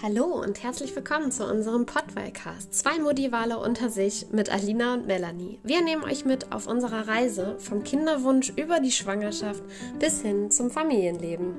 [0.00, 2.72] Hallo und herzlich willkommen zu unserem Podwellcast.
[2.72, 5.58] Zwei Modivale unter sich mit Alina und Melanie.
[5.64, 9.60] Wir nehmen euch mit auf unserer Reise vom Kinderwunsch über die Schwangerschaft
[9.98, 11.56] bis hin zum Familienleben.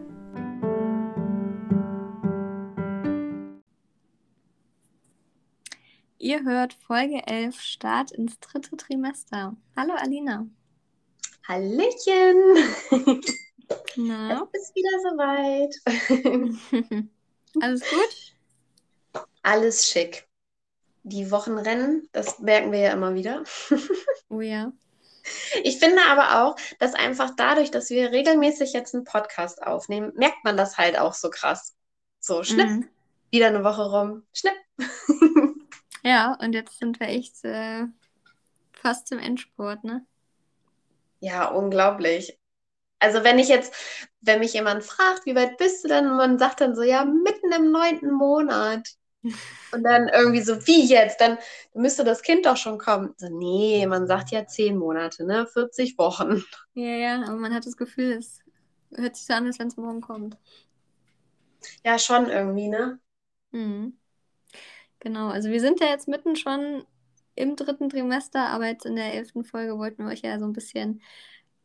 [6.17, 9.57] Ihr hört Folge 11 Start ins dritte Trimester.
[9.75, 10.47] Hallo Alina.
[11.45, 12.37] Hallöchen.
[13.97, 14.47] Na?
[14.53, 15.75] Es ist wieder soweit.
[17.61, 18.38] Alles gut?
[19.49, 20.27] Alles schick.
[21.01, 23.43] Die Wochenrennen, das merken wir ja immer wieder.
[24.31, 24.71] Oh ja.
[25.63, 30.43] Ich finde aber auch, dass einfach dadurch, dass wir regelmäßig jetzt einen Podcast aufnehmen, merkt
[30.43, 31.75] man das halt auch so krass.
[32.19, 32.89] So, schnipp, mhm.
[33.31, 34.53] wieder eine Woche rum, schnipp.
[36.03, 37.85] Ja, und jetzt sind wir echt äh,
[38.71, 40.05] fast zum Endsport, ne?
[41.21, 42.39] Ja, unglaublich.
[42.99, 43.73] Also wenn ich jetzt,
[44.21, 46.05] wenn mich jemand fragt, wie weit bist du denn?
[46.05, 48.87] Und man sagt dann so, ja, mitten im neunten Monat.
[49.71, 51.21] Und dann irgendwie so, wie jetzt?
[51.21, 51.37] Dann
[51.73, 53.13] müsste das Kind doch schon kommen.
[53.17, 55.47] So, nee, man sagt ja zehn Monate, ne?
[55.47, 56.43] 40 Wochen.
[56.73, 58.39] Ja, ja, aber man hat das Gefühl, es
[58.95, 60.37] hört sich so an, als wenn es morgen kommt.
[61.83, 62.99] Ja, schon irgendwie, ne?
[63.51, 63.97] Mhm.
[64.99, 66.85] Genau, also wir sind ja jetzt mitten schon
[67.35, 70.53] im dritten Trimester, aber jetzt in der elften Folge wollten wir euch ja so ein
[70.53, 71.01] bisschen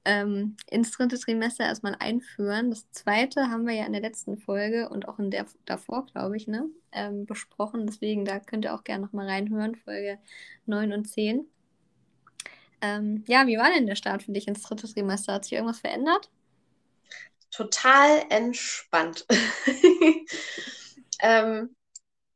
[0.05, 2.71] ähm, ins dritte Trimester erstmal einführen.
[2.71, 6.37] Das zweite haben wir ja in der letzten Folge und auch in der davor, glaube
[6.37, 7.87] ich, ne, ähm, besprochen.
[7.87, 10.19] Deswegen, da könnt ihr auch gerne nochmal reinhören, Folge
[10.67, 11.47] 9 und 10.
[12.83, 15.33] Ähm, ja, wie war denn der Start für dich ins dritte Trimester?
[15.35, 16.31] Hat sich irgendwas verändert?
[17.51, 19.27] Total entspannt.
[21.23, 21.75] ähm,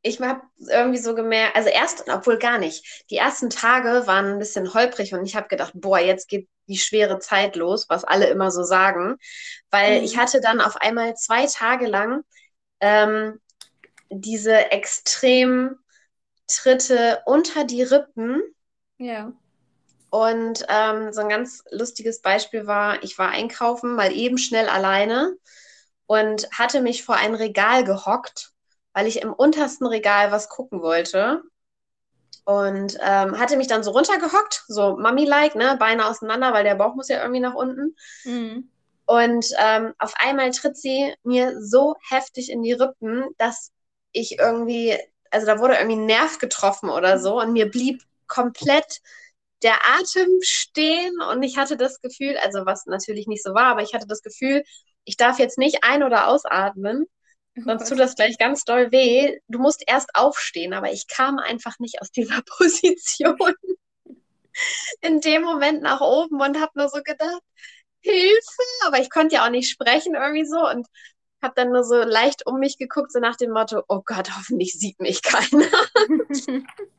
[0.09, 3.05] ich habe irgendwie so gemerkt, also erst, obwohl gar nicht.
[3.11, 6.79] Die ersten Tage waren ein bisschen holprig und ich habe gedacht, boah, jetzt geht die
[6.79, 9.17] schwere Zeit los, was alle immer so sagen.
[9.71, 10.05] Weil mhm.
[10.05, 12.23] ich hatte dann auf einmal zwei Tage lang
[12.81, 13.41] ähm,
[14.11, 15.77] diese extrem
[16.47, 18.43] Tritte unter die Rippen.
[18.99, 19.33] Ja.
[20.11, 25.37] Und ähm, so ein ganz lustiges Beispiel war, ich war einkaufen, mal eben schnell alleine
[26.07, 28.53] und hatte mich vor ein Regal gehockt
[28.93, 31.43] weil ich im untersten Regal was gucken wollte.
[32.45, 35.77] Und ähm, hatte mich dann so runtergehockt, so Mami-like, ne?
[35.79, 37.95] Beine auseinander, weil der Bauch muss ja irgendwie nach unten.
[38.25, 38.71] Mhm.
[39.05, 43.73] Und ähm, auf einmal tritt sie mir so heftig in die Rippen, dass
[44.13, 44.99] ich irgendwie,
[45.31, 49.01] also da wurde irgendwie ein Nerv getroffen oder so und mir blieb komplett
[49.63, 53.83] der Atem stehen und ich hatte das Gefühl, also was natürlich nicht so war, aber
[53.83, 54.63] ich hatte das Gefühl,
[55.05, 57.07] ich darf jetzt nicht ein- oder ausatmen.
[57.65, 59.39] Sonst tut das gleich ganz doll weh.
[59.49, 63.37] Du musst erst aufstehen, aber ich kam einfach nicht aus dieser Position
[65.01, 67.43] in dem Moment nach oben und habe nur so gedacht,
[68.01, 68.63] Hilfe!
[68.87, 70.87] Aber ich konnte ja auch nicht sprechen irgendwie so und
[71.43, 74.73] habe dann nur so leicht um mich geguckt, so nach dem Motto, oh Gott, hoffentlich
[74.73, 75.67] sieht mich keiner.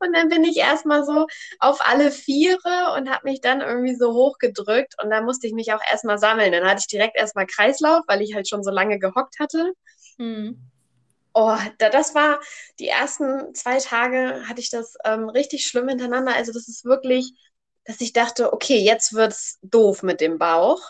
[0.00, 1.26] Und dann bin ich erstmal so
[1.58, 4.94] auf alle Viere und habe mich dann irgendwie so hochgedrückt.
[5.02, 6.52] Und da musste ich mich auch erstmal sammeln.
[6.52, 9.72] Dann hatte ich direkt erstmal Kreislauf, weil ich halt schon so lange gehockt hatte.
[10.18, 10.70] Mhm.
[11.34, 12.40] Oh, da, das war
[12.78, 16.34] die ersten zwei Tage hatte ich das ähm, richtig schlimm hintereinander.
[16.34, 17.34] Also das ist wirklich,
[17.84, 20.80] dass ich dachte, okay, jetzt wird's doof mit dem Bauch.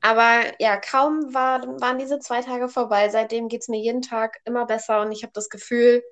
[0.00, 3.08] Aber ja, kaum war, waren diese zwei Tage vorbei.
[3.08, 6.02] Seitdem geht es mir jeden Tag immer besser und ich habe das Gefühl,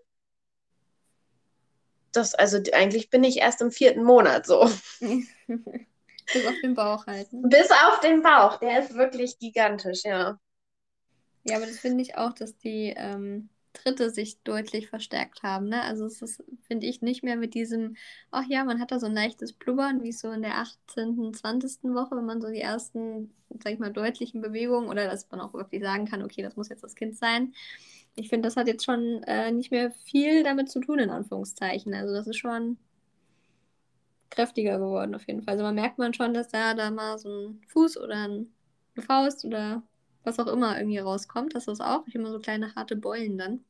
[2.12, 4.69] das, also eigentlich bin ich erst im vierten Monat so.
[5.00, 7.49] Bis auf den Bauch halten.
[7.49, 10.39] Bis auf den Bauch, der ist wirklich gigantisch, ja.
[11.45, 15.69] Ja, aber das finde ich auch, dass die ähm, Dritte sich deutlich verstärkt haben.
[15.69, 15.83] Ne?
[15.83, 17.97] Also es ist, finde ich, nicht mehr mit diesem,
[18.31, 21.94] ach ja, man hat da so ein leichtes Blubbern, wie so in der 18., 20.
[21.94, 25.55] Woche, wenn man so die ersten, sag ich mal, deutlichen Bewegungen oder dass man auch
[25.55, 27.53] wirklich sagen kann, okay, das muss jetzt das Kind sein
[28.15, 31.95] ich finde, das hat jetzt schon äh, nicht mehr viel damit zu tun, in Anführungszeichen.
[31.95, 32.78] Also das ist schon
[34.31, 35.53] kräftiger geworden auf jeden Fall.
[35.53, 38.47] Also man merkt man schon, dass da, da mal so ein Fuß oder eine
[39.06, 39.83] Faust oder
[40.25, 41.55] was auch immer irgendwie rauskommt.
[41.55, 43.64] Das ist auch immer so kleine harte Beulen dann.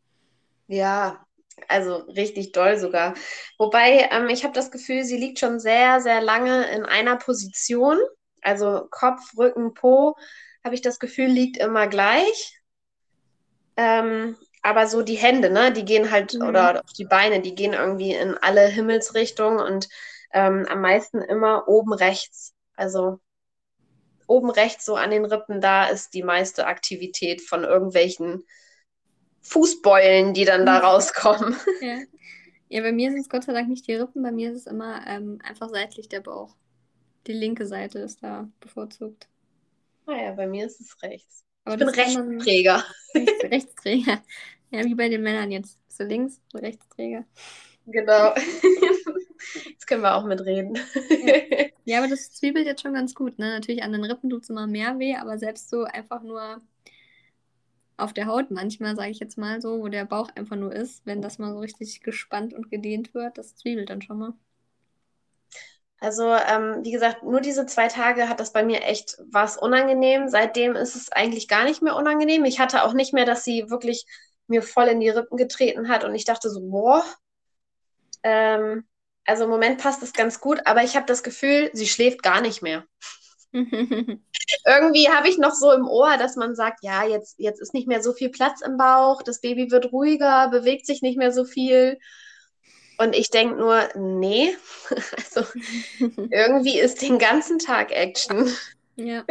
[0.69, 1.27] Ja,
[1.69, 3.15] also richtig doll sogar.
[3.59, 7.99] Wobei, ähm, ich habe das Gefühl, sie liegt schon sehr, sehr lange in einer Position.
[8.43, 10.17] Also Kopf, Rücken, Po,
[10.65, 12.62] habe ich das Gefühl, liegt immer gleich.
[13.77, 16.43] Ähm, aber so die Hände, ne, die gehen halt, mhm.
[16.43, 19.89] oder auch die Beine, die gehen irgendwie in alle Himmelsrichtungen und
[20.33, 22.55] ähm, am meisten immer oben rechts.
[22.75, 23.21] Also
[24.27, 28.45] oben rechts, so an den Rippen, da ist die meiste Aktivität von irgendwelchen
[29.43, 30.85] Fußbeulen, die dann da mhm.
[30.85, 31.57] rauskommen.
[31.81, 31.99] Ja.
[32.69, 34.67] ja, bei mir sind es Gott sei Dank nicht die Rippen, bei mir ist es
[34.67, 36.55] immer ähm, einfach seitlich der Bauch.
[37.27, 39.29] Die linke Seite ist da bevorzugt.
[40.07, 41.45] Naja, ah bei mir ist es rechts.
[41.65, 42.85] Aber ich bin Rechtsträger.
[43.15, 44.23] Rechts, Rechtsträger.
[44.71, 45.79] Ja, wie bei den Männern jetzt.
[45.89, 47.25] So links, so Rechtsträger.
[47.87, 48.35] Genau.
[49.67, 50.79] Jetzt können wir auch mitreden.
[51.25, 51.67] Ja.
[51.85, 53.39] ja, aber das zwiebelt jetzt schon ganz gut.
[53.39, 53.51] Ne?
[53.51, 56.61] Natürlich an den Rippen tut es immer mehr weh, aber selbst so einfach nur
[57.97, 61.05] auf der Haut manchmal, sage ich jetzt mal so, wo der Bauch einfach nur ist,
[61.07, 64.33] wenn das mal so richtig gespannt und gedehnt wird, das zwiebelt dann schon mal.
[66.03, 70.29] Also, ähm, wie gesagt, nur diese zwei Tage hat das bei mir echt was unangenehm.
[70.29, 72.45] Seitdem ist es eigentlich gar nicht mehr unangenehm.
[72.45, 74.05] Ich hatte auch nicht mehr, dass sie wirklich
[74.49, 77.05] mir voll in die Rippen getreten hat und ich dachte so, boah.
[78.25, 78.85] Ähm,
[79.27, 82.41] also im Moment passt es ganz gut, aber ich habe das Gefühl, sie schläft gar
[82.41, 82.85] nicht mehr.
[83.53, 87.87] Irgendwie habe ich noch so im Ohr, dass man sagt, ja, jetzt, jetzt ist nicht
[87.87, 91.45] mehr so viel Platz im Bauch, das Baby wird ruhiger, bewegt sich nicht mehr so
[91.45, 92.01] viel.
[92.99, 94.55] Und ich denke nur, nee,
[95.17, 95.45] also
[96.31, 98.51] irgendwie ist den ganzen Tag Action.
[98.97, 99.25] Ja.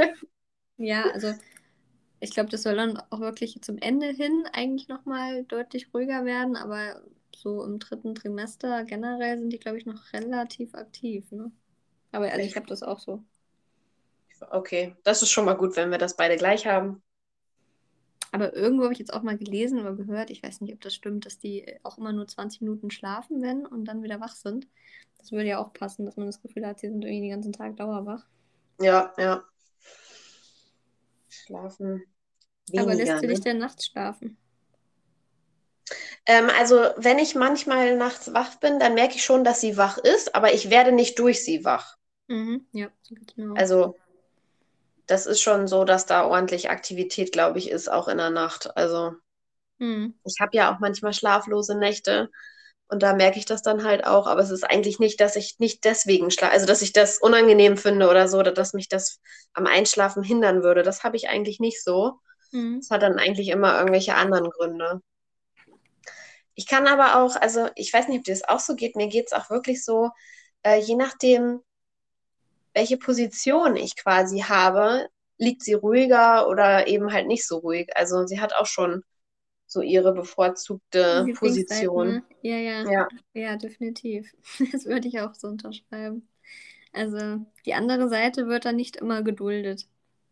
[0.77, 1.33] Ja, also
[2.19, 6.55] ich glaube, das soll dann auch wirklich zum Ende hin eigentlich nochmal deutlich ruhiger werden,
[6.55, 7.01] aber
[7.35, 11.31] so im dritten Trimester generell sind die, glaube ich, noch relativ aktiv.
[11.31, 11.51] Ne?
[12.11, 13.23] Aber also ich habe das auch so.
[14.49, 17.01] Okay, das ist schon mal gut, wenn wir das beide gleich haben.
[18.31, 20.95] Aber irgendwo habe ich jetzt auch mal gelesen oder gehört, ich weiß nicht, ob das
[20.95, 24.67] stimmt, dass die auch immer nur 20 Minuten schlafen, wenn und dann wieder wach sind.
[25.17, 27.53] Das würde ja auch passen, dass man das Gefühl hat, sie sind irgendwie den ganzen
[27.53, 28.25] Tag dauerwach.
[28.79, 29.43] Ja, ja.
[31.29, 32.03] Schlafen.
[32.67, 33.43] Weniger, Aber lässt du dich ne?
[33.43, 34.37] denn nachts schlafen?
[36.25, 39.97] Ähm, also, wenn ich manchmal nachts wach bin, dann merke ich schon, dass sie wach
[39.97, 41.97] ist, aber ich werde nicht durch sie wach.
[42.27, 43.55] Mhm, ja, auch.
[43.55, 43.95] Also,
[45.11, 48.75] das ist schon so, dass da ordentlich Aktivität, glaube ich, ist, auch in der Nacht.
[48.77, 49.13] Also,
[49.77, 50.15] mhm.
[50.25, 52.29] ich habe ja auch manchmal schlaflose Nächte
[52.87, 55.59] und da merke ich das dann halt auch, aber es ist eigentlich nicht, dass ich
[55.59, 59.19] nicht deswegen schlafe, also dass ich das unangenehm finde oder so, oder dass mich das
[59.53, 60.83] am Einschlafen hindern würde.
[60.83, 62.19] Das habe ich eigentlich nicht so.
[62.51, 62.79] Mhm.
[62.79, 65.01] Das hat dann eigentlich immer irgendwelche anderen Gründe.
[66.55, 69.07] Ich kann aber auch, also ich weiß nicht, ob dir das auch so geht, mir
[69.07, 70.09] geht es auch wirklich so,
[70.63, 71.61] äh, je nachdem,
[72.73, 75.07] welche Position ich quasi habe,
[75.37, 77.89] liegt sie ruhiger oder eben halt nicht so ruhig.
[77.95, 79.03] Also sie hat auch schon
[79.67, 82.23] so ihre bevorzugte Position.
[82.41, 83.07] Ja, ja, ja.
[83.33, 84.33] Ja, definitiv.
[84.71, 86.27] Das würde ich auch so unterschreiben.
[86.93, 89.87] Also die andere Seite wird dann nicht immer geduldet.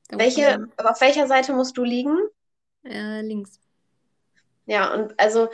[0.09, 2.17] Da welche, auf welcher Seite musst du liegen?
[2.83, 3.59] Äh, links.
[4.65, 5.49] Ja, und also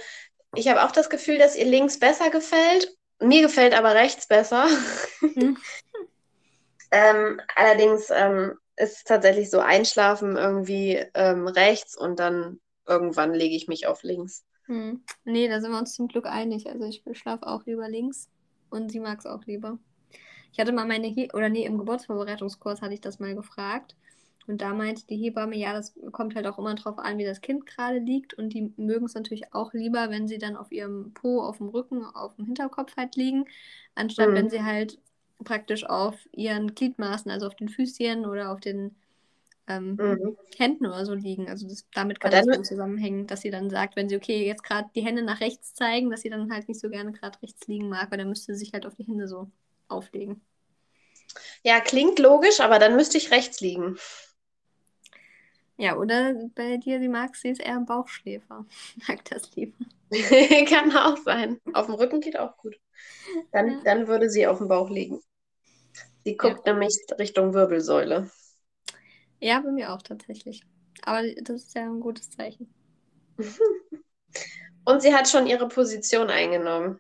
[0.55, 2.95] ich habe auch das Gefühl, dass ihr links besser gefällt.
[3.19, 4.67] Mir gefällt aber rechts besser.
[5.21, 5.57] Mhm.
[6.95, 13.55] ähm, allerdings ähm, ist es tatsächlich so einschlafen irgendwie ähm, rechts und dann irgendwann lege
[13.55, 14.45] ich mich auf links.
[14.67, 15.03] Hm.
[15.25, 16.69] Nee, da sind wir uns zum Glück einig.
[16.69, 18.29] Also ich schlafe auch lieber links
[18.69, 19.77] und sie mag es auch lieber.
[20.53, 23.95] Ich hatte mal meine, He oder nee, im Geburtsvorbereitungskurs hatte ich das mal gefragt.
[24.47, 27.41] Und da meinte die Hebamme, ja, das kommt halt auch immer drauf an, wie das
[27.41, 28.35] Kind gerade liegt.
[28.35, 31.67] Und die mögen es natürlich auch lieber, wenn sie dann auf ihrem Po, auf dem
[31.67, 33.45] Rücken, auf dem Hinterkopf halt liegen,
[33.95, 34.35] anstatt mhm.
[34.35, 34.99] wenn sie halt
[35.43, 38.95] praktisch auf ihren Gliedmaßen, also auf den Füßchen oder auf den
[39.67, 40.37] ähm, mhm.
[40.57, 41.49] Händen oder so liegen.
[41.49, 44.63] Also das, damit kann das dann zusammenhängen, dass sie dann sagt, wenn sie, okay, jetzt
[44.63, 47.67] gerade die Hände nach rechts zeigen, dass sie dann halt nicht so gerne gerade rechts
[47.67, 49.49] liegen mag, weil dann müsste sie sich halt auf die Hände so
[49.87, 50.41] auflegen.
[51.63, 53.97] Ja, klingt logisch, aber dann müsste ich rechts liegen.
[55.77, 58.65] Ja, oder bei dir, sie mag, sie ist eher ein Bauchschläfer.
[59.07, 59.85] Mag das lieber.
[60.69, 61.59] Kann auch sein.
[61.73, 62.79] Auf dem Rücken geht auch gut.
[63.51, 63.81] Dann, ja.
[63.83, 65.21] dann würde sie auf dem Bauch liegen.
[66.23, 66.73] Sie guckt ja.
[66.73, 68.29] nämlich Richtung Wirbelsäule.
[69.39, 70.63] Ja, bei mir auch tatsächlich.
[71.03, 72.73] Aber das ist ja ein gutes Zeichen.
[74.85, 76.99] Und sie hat schon ihre Position eingenommen.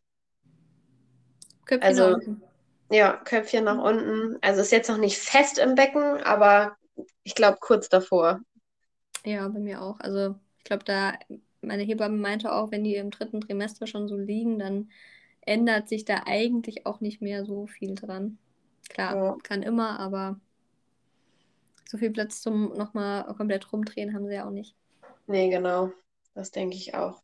[1.65, 2.43] Köpfchen also, nach unten.
[2.91, 4.37] Ja, Köpfchen nach unten.
[4.41, 6.77] Also ist jetzt noch nicht fest im Becken, aber
[7.23, 8.41] ich glaube kurz davor.
[9.23, 9.99] Ja, bei mir auch.
[9.99, 11.13] Also ich glaube, da,
[11.65, 14.89] meine Hebamme meinte auch, wenn die im dritten Trimester schon so liegen, dann
[15.41, 18.37] ändert sich da eigentlich auch nicht mehr so viel dran.
[18.89, 19.37] Klar, ja.
[19.43, 20.39] kann immer, aber
[21.87, 24.75] so viel Platz zum nochmal komplett rumdrehen haben sie ja auch nicht.
[25.27, 25.91] Nee, genau.
[26.33, 27.21] Das denke ich auch.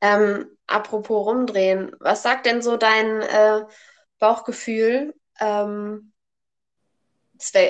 [0.00, 3.64] Ähm, apropos rumdrehen, was sagt denn so dein äh,
[4.18, 5.14] Bauchgefühl?
[5.40, 6.12] Ähm,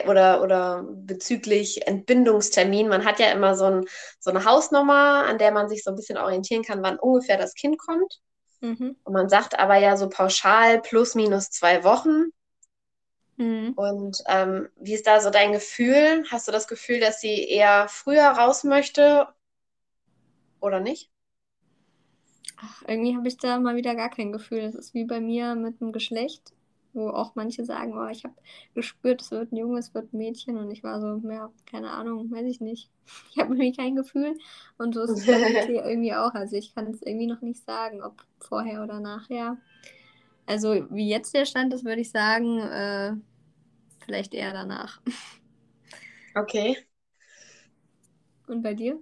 [0.07, 2.89] oder, oder bezüglich Entbindungstermin.
[2.89, 3.85] Man hat ja immer so, ein,
[4.21, 7.55] so eine Hausnummer, an der man sich so ein bisschen orientieren kann, wann ungefähr das
[7.55, 8.21] Kind kommt.
[8.61, 8.97] Mhm.
[9.05, 12.31] Und man sagt aber ja so pauschal plus minus zwei Wochen.
[13.37, 13.73] Mhm.
[13.75, 16.25] Und ähm, wie ist da so dein Gefühl?
[16.31, 19.29] Hast du das Gefühl, dass sie eher früher raus möchte
[20.61, 21.11] oder nicht?
[22.57, 24.63] Ach, irgendwie habe ich da mal wieder gar kein Gefühl.
[24.63, 26.53] Das ist wie bei mir mit dem Geschlecht
[26.95, 28.35] wo auch manche sagen, oh, ich habe
[28.75, 31.91] gespürt, es wird ein Junge, es wird ein Mädchen und ich war so, ja, keine
[31.91, 32.91] Ahnung, weiß ich nicht.
[33.31, 34.39] Ich habe irgendwie kein Gefühl
[34.79, 35.37] und so ist es mir
[35.85, 36.33] irgendwie auch.
[36.33, 39.59] Also ich kann es irgendwie noch nicht sagen, ob vorher oder nachher.
[40.47, 43.13] Also wie jetzt der Stand ist, würde ich sagen, äh,
[44.05, 45.01] vielleicht eher danach.
[46.35, 46.77] Okay.
[48.47, 48.99] Und bei dir?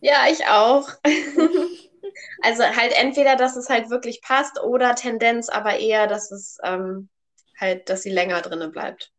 [0.00, 0.88] Ja, ich auch.
[2.42, 7.08] also halt entweder, dass es halt wirklich passt oder Tendenz, aber eher, dass es ähm,
[7.60, 9.12] halt, dass sie länger drinnen bleibt.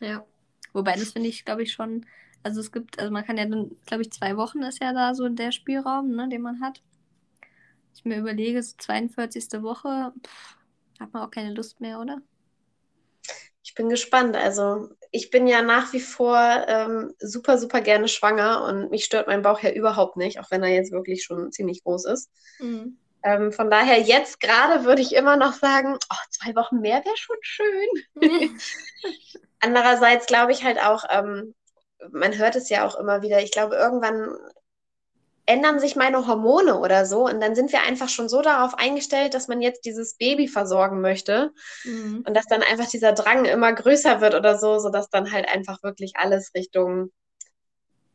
[0.00, 0.26] Ja.
[0.72, 2.06] Wobei, das finde ich, glaube ich, schon,
[2.42, 5.14] also es gibt, also man kann ja dann, glaube ich, zwei Wochen ist ja da
[5.14, 6.82] so der Spielraum, ne, den man hat.
[7.94, 9.62] Ich mir überlege, so 42.
[9.62, 10.56] Woche, pff,
[11.00, 12.20] hat man auch keine Lust mehr, oder?
[13.64, 14.36] Ich bin gespannt.
[14.36, 19.28] Also ich bin ja nach wie vor ähm, super, super gerne schwanger und mich stört
[19.28, 22.30] mein Bauch ja überhaupt nicht, auch wenn er jetzt wirklich schon ziemlich groß ist.
[22.58, 22.96] Mhm.
[23.24, 27.16] Ähm, von daher, jetzt gerade würde ich immer noch sagen, oh, zwei Wochen mehr wäre
[27.16, 27.88] schon schön.
[29.60, 31.54] Andererseits glaube ich halt auch, ähm,
[32.10, 34.36] man hört es ja auch immer wieder, ich glaube, irgendwann
[35.46, 39.34] ändern sich meine Hormone oder so und dann sind wir einfach schon so darauf eingestellt,
[39.34, 41.52] dass man jetzt dieses Baby versorgen möchte
[41.84, 42.22] mhm.
[42.26, 45.82] und dass dann einfach dieser Drang immer größer wird oder so, sodass dann halt einfach
[45.82, 47.10] wirklich alles Richtung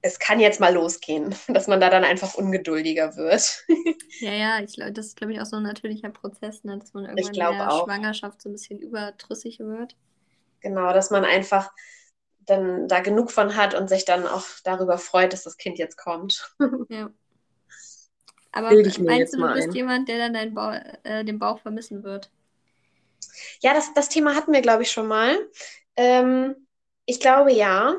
[0.01, 3.65] es kann jetzt mal losgehen, dass man da dann einfach ungeduldiger wird.
[4.19, 6.77] ja, ja, ich glaube, das ist, glaube ich, auch so ein natürlicher Prozess, ne?
[6.77, 7.85] dass man irgendwann in der auch.
[7.85, 9.95] Schwangerschaft so ein bisschen überdrüssig wird.
[10.61, 11.71] Genau, dass man einfach
[12.45, 15.97] dann da genug von hat und sich dann auch darüber freut, dass das Kind jetzt
[15.97, 16.55] kommt.
[16.89, 17.09] Ja.
[18.53, 18.97] Aber meinst
[19.33, 19.71] du, du bist ein.
[19.73, 20.73] jemand, der dann deinen Bauch,
[21.03, 22.31] äh, den Bauch vermissen wird?
[23.61, 25.37] Ja, das, das Thema hatten wir, glaube ich, schon mal.
[25.95, 26.55] Ähm,
[27.05, 27.95] ich glaube ja.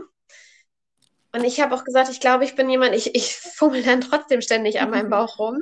[1.32, 4.40] Und ich habe auch gesagt, ich glaube, ich bin jemand, ich, ich fummel dann trotzdem
[4.40, 5.58] ständig an meinem Bauch rum.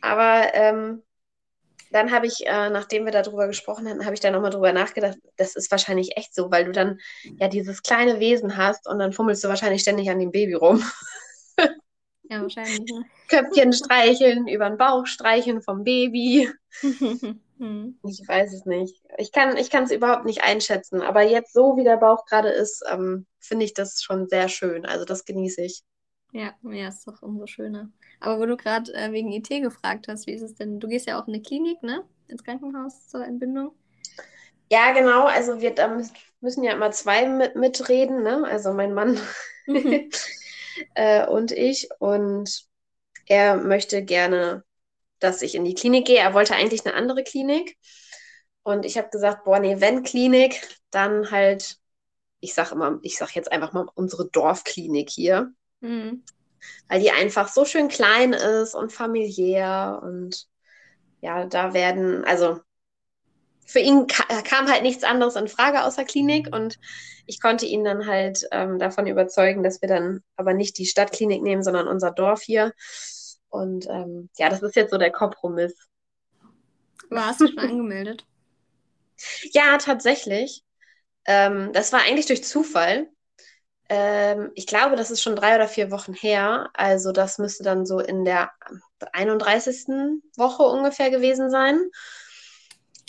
[0.00, 1.02] Aber ähm,
[1.90, 5.18] dann habe ich, äh, nachdem wir darüber gesprochen hatten, habe ich dann nochmal drüber nachgedacht,
[5.36, 6.98] das ist wahrscheinlich echt so, weil du dann
[7.38, 10.82] ja dieses kleine Wesen hast und dann fummelst du wahrscheinlich ständig an dem Baby rum.
[12.30, 12.80] Ja, wahrscheinlich.
[12.80, 13.04] Ne?
[13.28, 16.50] Köpfchen streicheln, über den Bauch streicheln vom Baby.
[17.60, 19.02] ich weiß es nicht.
[19.16, 21.02] Ich kann es überhaupt nicht einschätzen.
[21.02, 24.86] Aber jetzt so, wie der Bauch gerade ist, ähm, finde ich das schon sehr schön.
[24.86, 25.82] Also das genieße ich.
[26.32, 27.90] Ja, ja, ist doch umso schöner.
[28.20, 30.78] Aber wo du gerade äh, wegen IT gefragt hast, wie ist es denn?
[30.78, 32.04] Du gehst ja auch in eine Klinik, ne?
[32.28, 33.72] Ins Krankenhaus zur Entbindung.
[34.70, 35.24] Ja, genau.
[35.24, 36.00] Also wir da
[36.40, 38.44] müssen ja immer zwei mit, mitreden, ne?
[38.46, 39.18] Also mein Mann
[39.66, 40.10] mhm.
[40.94, 41.88] äh, und ich.
[41.98, 42.66] Und
[43.26, 44.64] er möchte gerne,
[45.20, 46.18] dass ich in die Klinik gehe.
[46.18, 47.76] Er wollte eigentlich eine andere Klinik.
[48.62, 51.78] Und ich habe gesagt, boah, nee, wenn Klinik, dann halt,
[52.40, 55.52] ich sage immer, ich sage jetzt einfach mal unsere Dorfklinik hier.
[55.80, 56.22] Mhm
[56.88, 60.46] weil die einfach so schön klein ist und familiär und
[61.20, 62.60] ja, da werden, also
[63.66, 66.78] für ihn kam halt nichts anderes in Frage außer Klinik und
[67.26, 71.42] ich konnte ihn dann halt ähm, davon überzeugen, dass wir dann aber nicht die Stadtklinik
[71.42, 72.72] nehmen, sondern unser Dorf hier.
[73.48, 75.74] Und ähm, ja, das ist jetzt so der Kompromiss.
[77.10, 78.24] Warst du schon angemeldet?
[79.52, 80.62] Ja, tatsächlich.
[81.24, 83.08] Ähm, das war eigentlich durch Zufall.
[83.88, 86.70] Ähm, ich glaube, das ist schon drei oder vier Wochen her.
[86.74, 88.52] Also das müsste dann so in der
[89.12, 90.20] 31.
[90.36, 91.80] Woche ungefähr gewesen sein.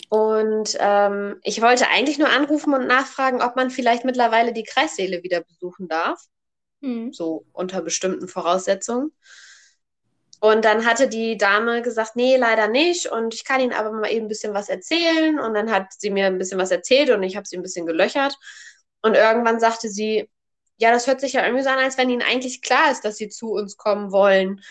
[0.08, 5.22] Und ähm, ich wollte eigentlich nur anrufen und nachfragen, ob man vielleicht mittlerweile die Kreissäle
[5.22, 6.20] wieder besuchen darf.
[6.80, 7.12] Mhm.
[7.12, 9.12] So unter bestimmten Voraussetzungen.
[10.40, 13.06] Und dann hatte die Dame gesagt, nee, leider nicht.
[13.06, 15.38] Und ich kann Ihnen aber mal eben ein bisschen was erzählen.
[15.38, 17.84] Und dann hat sie mir ein bisschen was erzählt und ich habe sie ein bisschen
[17.84, 18.36] gelöchert.
[19.02, 20.30] Und irgendwann sagte sie,
[20.78, 23.18] ja, das hört sich ja irgendwie so an, als wenn ihnen eigentlich klar ist, dass
[23.18, 24.62] sie zu uns kommen wollen.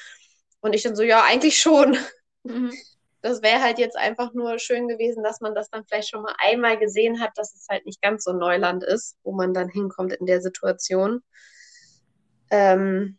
[0.60, 1.98] Und ich dann so, ja, eigentlich schon.
[2.44, 2.74] Mhm.
[3.22, 6.34] Das wäre halt jetzt einfach nur schön gewesen, dass man das dann vielleicht schon mal
[6.40, 10.14] einmal gesehen hat, dass es halt nicht ganz so Neuland ist, wo man dann hinkommt
[10.14, 11.22] in der Situation.
[12.50, 13.19] Ähm,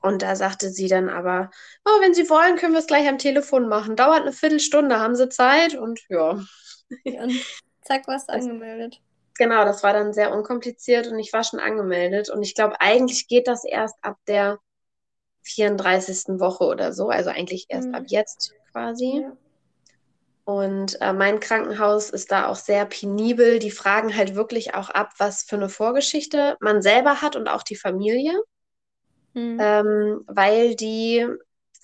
[0.00, 1.50] und da sagte sie dann aber,
[1.84, 3.96] oh, wenn Sie wollen, können wir es gleich am Telefon machen.
[3.96, 5.74] Dauert eine Viertelstunde, haben Sie Zeit?
[5.74, 6.30] Und ja.
[6.30, 7.44] Und
[7.82, 9.00] zack, was angemeldet.
[9.36, 12.28] Genau, das war dann sehr unkompliziert und ich war schon angemeldet.
[12.28, 14.58] Und ich glaube, eigentlich geht das erst ab der
[15.44, 16.40] 34.
[16.40, 17.94] Woche oder so, also eigentlich erst mhm.
[17.94, 19.22] ab jetzt quasi.
[19.22, 19.36] Ja.
[20.44, 23.58] Und äh, mein Krankenhaus ist da auch sehr penibel.
[23.58, 27.62] Die fragen halt wirklich auch ab, was für eine Vorgeschichte man selber hat und auch
[27.62, 28.32] die Familie.
[29.38, 29.58] Mhm.
[29.60, 31.26] Ähm, weil die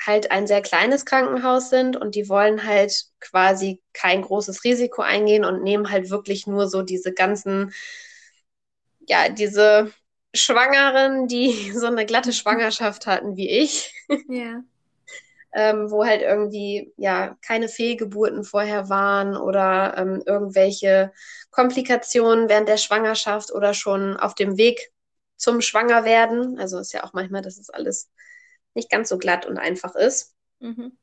[0.05, 5.45] halt ein sehr kleines Krankenhaus sind und die wollen halt quasi kein großes Risiko eingehen
[5.45, 7.73] und nehmen halt wirklich nur so diese ganzen,
[9.07, 9.93] ja, diese
[10.35, 13.93] Schwangeren, die so eine glatte Schwangerschaft hatten wie ich.
[14.29, 14.63] Ja.
[15.55, 21.13] ähm, wo halt irgendwie ja keine Fehlgeburten vorher waren oder ähm, irgendwelche
[21.53, 24.91] Komplikationen während der Schwangerschaft oder schon auf dem Weg
[25.37, 26.59] zum Schwangerwerden.
[26.59, 28.11] Also ist ja auch manchmal, dass es alles
[28.75, 30.35] nicht ganz so glatt und einfach ist.
[30.61, 30.97] Mhm.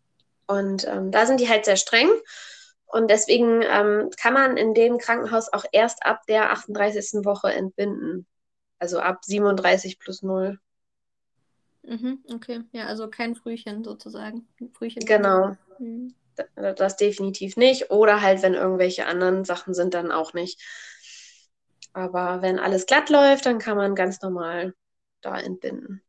[0.48, 2.10] Und ähm, da sind die halt sehr streng.
[2.86, 7.24] Und deswegen ähm, kann man in dem Krankenhaus auch erst ab der 38.
[7.24, 8.28] Woche entbinden.
[8.80, 10.60] Also ab 37 plus 0.
[11.84, 14.48] Mhm, okay, ja, also kein Frühchen sozusagen.
[14.74, 15.56] Frühchen genau.
[15.80, 16.14] Mhm.
[16.56, 17.92] Das definitiv nicht.
[17.92, 20.62] Oder halt, wenn irgendwelche anderen Sachen sind, dann auch nicht.
[21.94, 24.74] Aber wenn alles glatt läuft, dann kann man ganz normal
[25.22, 26.02] da entbinden.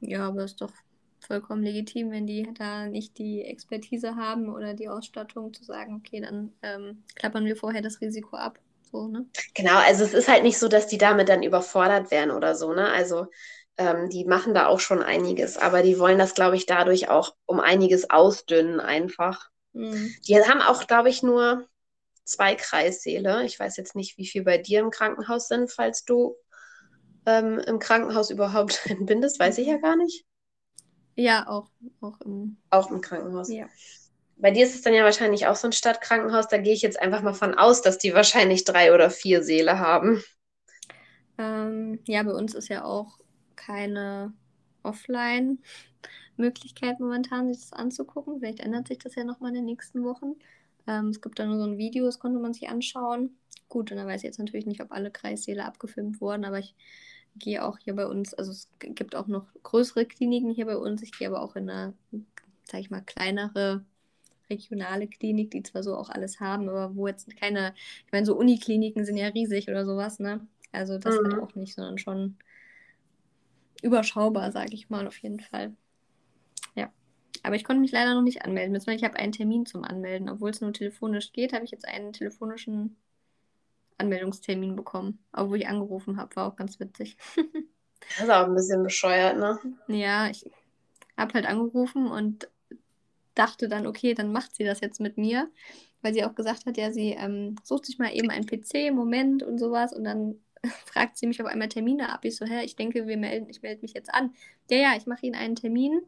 [0.00, 0.72] Ja, aber ist doch
[1.20, 6.20] vollkommen legitim, wenn die da nicht die Expertise haben oder die Ausstattung zu sagen, okay,
[6.20, 8.58] dann ähm, klappern wir vorher das Risiko ab.
[8.90, 9.24] So, ne?
[9.54, 12.74] Genau, also es ist halt nicht so, dass die damit dann überfordert werden oder so,
[12.74, 12.90] ne?
[12.90, 13.26] Also
[13.78, 17.34] ähm, die machen da auch schon einiges, aber die wollen das, glaube ich, dadurch auch
[17.46, 19.48] um einiges ausdünnen einfach.
[19.72, 20.14] Mhm.
[20.26, 21.66] Die haben auch, glaube ich, nur
[22.24, 23.44] zwei Kreissäle.
[23.44, 26.36] Ich weiß jetzt nicht, wie viel bei dir im Krankenhaus sind, falls du
[27.26, 30.24] ähm, im Krankenhaus überhaupt entbindest, weiß ich ja gar nicht.
[31.14, 31.68] Ja, auch,
[32.00, 33.50] auch im, auch im Krankenhaus.
[33.50, 33.66] Ja.
[34.36, 36.48] Bei dir ist es dann ja wahrscheinlich auch so ein Stadtkrankenhaus.
[36.48, 39.78] Da gehe ich jetzt einfach mal von aus, dass die wahrscheinlich drei oder vier Säle
[39.78, 40.22] haben.
[41.38, 43.18] Ähm, ja, bei uns ist ja auch
[43.56, 44.32] keine
[44.82, 48.38] Offline-Möglichkeit momentan, sich das anzugucken.
[48.38, 50.36] Vielleicht ändert sich das ja nochmal in den nächsten Wochen.
[50.86, 53.36] Ähm, es gibt da nur so ein Video, das konnte man sich anschauen.
[53.68, 56.74] Gut, und da weiß ich jetzt natürlich nicht, ob alle Kreissäle abgefilmt wurden, aber ich
[57.36, 61.02] gehe auch hier bei uns, also es gibt auch noch größere Kliniken hier bei uns.
[61.02, 61.94] Ich gehe aber auch in eine,
[62.64, 63.84] sag ich mal, kleinere
[64.50, 67.74] regionale Klinik, die zwar so auch alles haben, aber wo jetzt keine,
[68.06, 70.46] ich meine, so Unikliniken sind ja riesig oder sowas, ne?
[70.72, 71.32] Also das mhm.
[71.32, 72.36] halt auch nicht, sondern schon
[73.82, 75.72] überschaubar, sage ich mal, auf jeden Fall.
[77.42, 78.74] Aber ich konnte mich leider noch nicht anmelden.
[78.76, 80.28] Ich habe einen Termin zum Anmelden.
[80.28, 82.96] Obwohl es nur telefonisch geht, habe ich jetzt einen telefonischen
[83.98, 85.18] Anmeldungstermin bekommen.
[85.32, 87.16] Obwohl ich angerufen habe, war auch ganz witzig.
[87.36, 89.58] das ist auch ein bisschen bescheuert, ne?
[89.88, 90.44] Ja, ich
[91.16, 92.48] habe halt angerufen und
[93.34, 95.50] dachte dann, okay, dann macht sie das jetzt mit mir.
[96.02, 99.42] Weil sie auch gesagt hat, ja, sie ähm, sucht sich mal eben einen PC, Moment
[99.42, 99.92] und sowas.
[99.92, 100.36] Und dann
[100.86, 102.24] fragt sie mich auf einmal Termine ab.
[102.24, 104.34] Ich so, hä, ich denke, wir melden, ich melde mich jetzt an.
[104.70, 106.02] Ja, ja, ich mache Ihnen einen Termin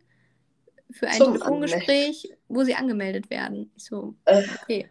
[0.95, 3.71] für ein Telefongespräch, wo Sie angemeldet werden.
[3.77, 4.43] Ich so, äh.
[4.63, 4.89] okay.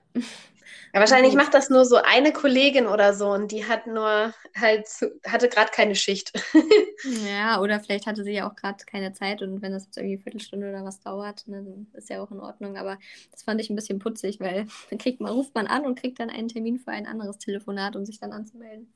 [0.93, 4.87] Ja, wahrscheinlich macht das nur so eine Kollegin oder so und die hat nur halt
[5.25, 6.33] hatte gerade keine Schicht.
[7.27, 10.15] ja, oder vielleicht hatte sie ja auch gerade keine Zeit und wenn das jetzt irgendwie
[10.15, 12.77] eine Viertelstunde oder was dauert, ne, dann ist ja auch in Ordnung.
[12.77, 12.99] Aber
[13.31, 16.19] das fand ich ein bisschen putzig, weil dann kriegt man, ruft man an und kriegt
[16.19, 18.93] dann einen Termin für ein anderes Telefonat, um sich dann anzumelden.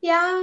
[0.00, 0.42] ja,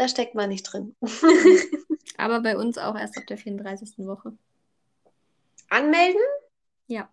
[0.00, 0.96] da steckt man nicht drin.
[2.16, 4.06] Aber bei uns auch erst ab der 34.
[4.06, 4.32] Woche.
[5.68, 6.22] Anmelden?
[6.86, 7.10] Ja.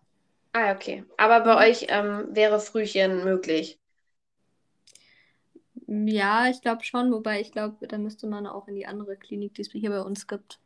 [0.54, 1.04] Ah, okay.
[1.18, 1.70] Aber bei mhm.
[1.70, 3.78] euch ähm, wäre Frühchen möglich.
[5.86, 9.52] Ja, ich glaube schon, wobei ich glaube, da müsste man auch in die andere Klinik,
[9.52, 10.58] die es hier bei uns gibt.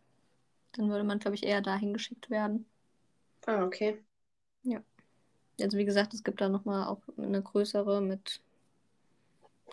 [0.74, 2.66] Dann würde man, glaube ich, eher dahin geschickt werden.
[3.46, 4.00] Ah, okay.
[4.62, 4.80] Ja.
[5.61, 8.40] Also wie gesagt, es gibt da nochmal auch eine größere mit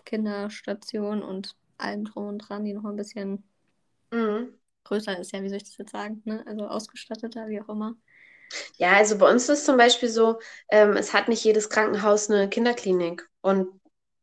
[0.04, 3.44] Kinderstation und allem drum und dran, die noch ein bisschen
[4.10, 4.54] mhm.
[4.84, 6.44] größer ist, ja, wie soll ich das jetzt sagen, ne?
[6.46, 7.94] Also ausgestatteter, wie auch immer.
[8.76, 10.38] Ja, also bei uns ist es zum Beispiel so,
[10.70, 13.28] ähm, es hat nicht jedes Krankenhaus eine Kinderklinik.
[13.40, 13.68] Und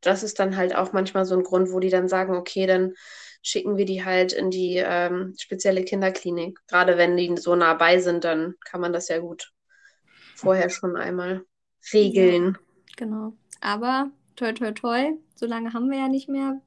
[0.02, 2.94] das ist dann halt auch manchmal so ein Grund, wo die dann sagen, okay, dann
[3.42, 6.60] schicken wir die halt in die ähm, spezielle Kinderklinik.
[6.68, 9.52] Gerade wenn die so nah bei sind, dann kann man das ja gut
[10.36, 11.44] vorher schon einmal
[11.94, 12.58] regeln.
[12.58, 13.34] Ja, genau.
[13.62, 16.62] Aber toi toi toi, so lange haben wir ja nicht mehr,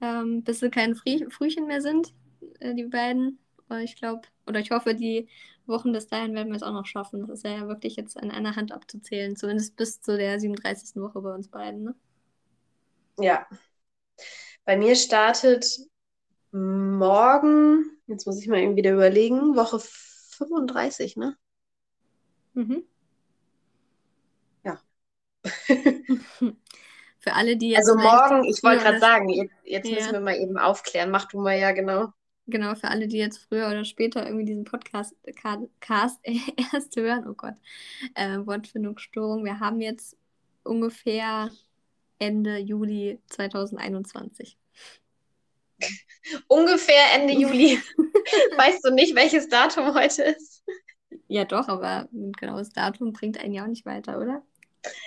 [0.00, 2.14] ähm, bis sie kein Früh Frühchen mehr sind,
[2.60, 3.38] äh, die beiden.
[3.84, 5.28] Ich glaube, oder ich hoffe, die
[5.66, 7.20] Wochen bis dahin werden wir es auch noch schaffen.
[7.20, 11.00] Das ist ja wirklich jetzt an einer Hand abzuzählen, zumindest bis zu der 37.
[11.00, 11.84] Woche bei uns beiden.
[11.84, 11.94] Ne?
[13.20, 13.46] Ja.
[14.64, 15.66] Bei mir startet
[16.52, 21.36] morgen, jetzt muss ich mal irgendwie wieder überlegen, Woche 35, ne?
[22.54, 22.84] Mhm.
[24.64, 24.80] Ja.
[27.20, 27.88] Für alle, die jetzt.
[27.88, 29.96] Also morgen, ich wollte gerade sagen, jetzt, jetzt ja.
[29.96, 31.10] müssen wir mal eben aufklären.
[31.10, 32.12] Mach du mal ja genau.
[32.46, 35.14] Genau, für alle, die jetzt früher oder später irgendwie diesen Podcast
[35.80, 36.18] Cast
[36.72, 37.54] erst hören, oh Gott,
[38.14, 39.44] äh, Wortfindungsstörung.
[39.44, 40.16] Wir haben jetzt
[40.64, 41.50] ungefähr
[42.18, 44.56] Ende Juli 2021.
[46.48, 47.78] Ungefähr Ende Juli.
[48.56, 50.64] weißt du nicht, welches Datum heute ist?
[51.28, 54.42] Ja, doch, aber ein genaues Datum bringt einen ja auch nicht weiter, oder?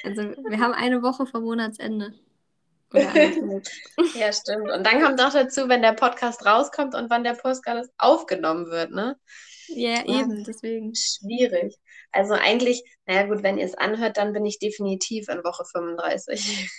[0.03, 2.13] Also, wir haben eine Woche vor Monatsende.
[2.93, 4.69] ja, stimmt.
[4.69, 8.91] Und dann kommt auch dazu, wenn der Podcast rauskommt und wann der Podcast aufgenommen wird,
[8.91, 9.17] ne?
[9.67, 10.93] Ja, ja, eben, deswegen.
[10.93, 11.75] Schwierig.
[12.11, 16.69] Also eigentlich, naja gut, wenn ihr es anhört, dann bin ich definitiv in Woche 35.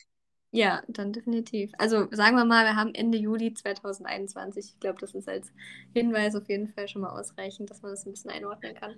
[0.52, 1.72] Ja, dann definitiv.
[1.78, 4.66] Also sagen wir mal, wir haben Ende Juli 2021.
[4.74, 5.52] Ich glaube, das ist als
[5.92, 8.94] Hinweis auf jeden Fall schon mal ausreichend, dass man das ein bisschen einordnen kann.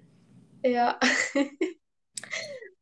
[0.62, 0.98] Ja.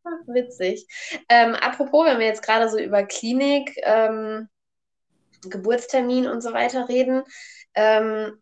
[0.26, 0.86] witzig.
[1.28, 4.48] Ähm, apropos, wenn wir jetzt gerade so über Klinik, ähm,
[5.42, 7.22] Geburtstermin und so weiter reden,
[7.74, 8.38] ähm,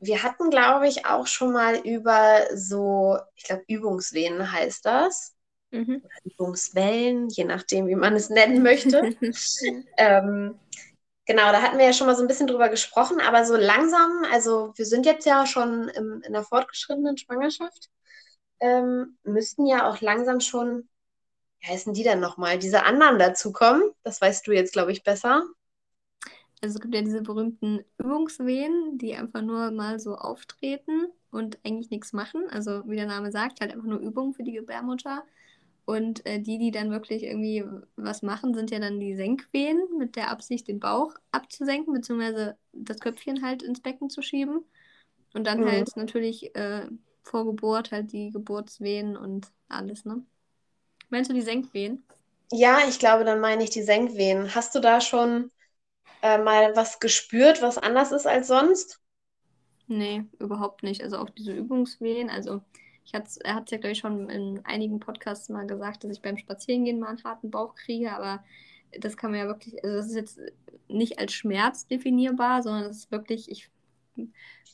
[0.00, 5.34] wir hatten, glaube ich, auch schon mal über so, ich glaube, Übungsvenen heißt das.
[5.72, 6.02] Mhm.
[6.24, 9.14] Übungswellen, je nachdem, wie man es nennen möchte.
[9.98, 10.58] ähm,
[11.26, 14.24] genau, da hatten wir ja schon mal so ein bisschen drüber gesprochen, aber so langsam,
[14.32, 17.90] also wir sind jetzt ja schon im, in der fortgeschrittenen Schwangerschaft,
[18.60, 20.88] ähm, müssten ja auch langsam schon,
[21.60, 23.82] wie heißen die denn nochmal, diese anderen dazukommen.
[24.02, 25.44] Das weißt du jetzt, glaube ich, besser.
[26.62, 31.90] Also es gibt ja diese berühmten Übungswehen, die einfach nur mal so auftreten und eigentlich
[31.90, 32.44] nichts machen.
[32.50, 35.24] Also wie der Name sagt, halt einfach nur Übungen für die Gebärmutter.
[35.86, 37.64] Und äh, die, die dann wirklich irgendwie
[37.96, 43.00] was machen, sind ja dann die Senkwehen mit der Absicht, den Bauch abzusenken, beziehungsweise das
[43.00, 44.64] Köpfchen halt ins Becken zu schieben.
[45.32, 45.70] Und dann mhm.
[45.70, 46.86] halt natürlich äh,
[47.22, 50.24] vor Geburt halt die Geburtswehen und alles, ne?
[51.10, 52.04] Meinst du die Senkwehen?
[52.52, 54.54] Ja, ich glaube, dann meine ich die Senkwehen.
[54.54, 55.50] Hast du da schon
[56.22, 59.00] äh, mal was gespürt, was anders ist als sonst?
[59.86, 61.02] Nee, überhaupt nicht.
[61.02, 62.62] Also auch diese Übungswehen, also
[63.04, 66.22] ich er hat es ja, glaube ich, schon in einigen Podcasts mal gesagt, dass ich
[66.22, 68.44] beim Spazierengehen mal einen harten Bauch kriege, aber
[69.00, 70.40] das kann man ja wirklich, also das ist jetzt
[70.88, 73.70] nicht als Schmerz definierbar, sondern es ist wirklich, ich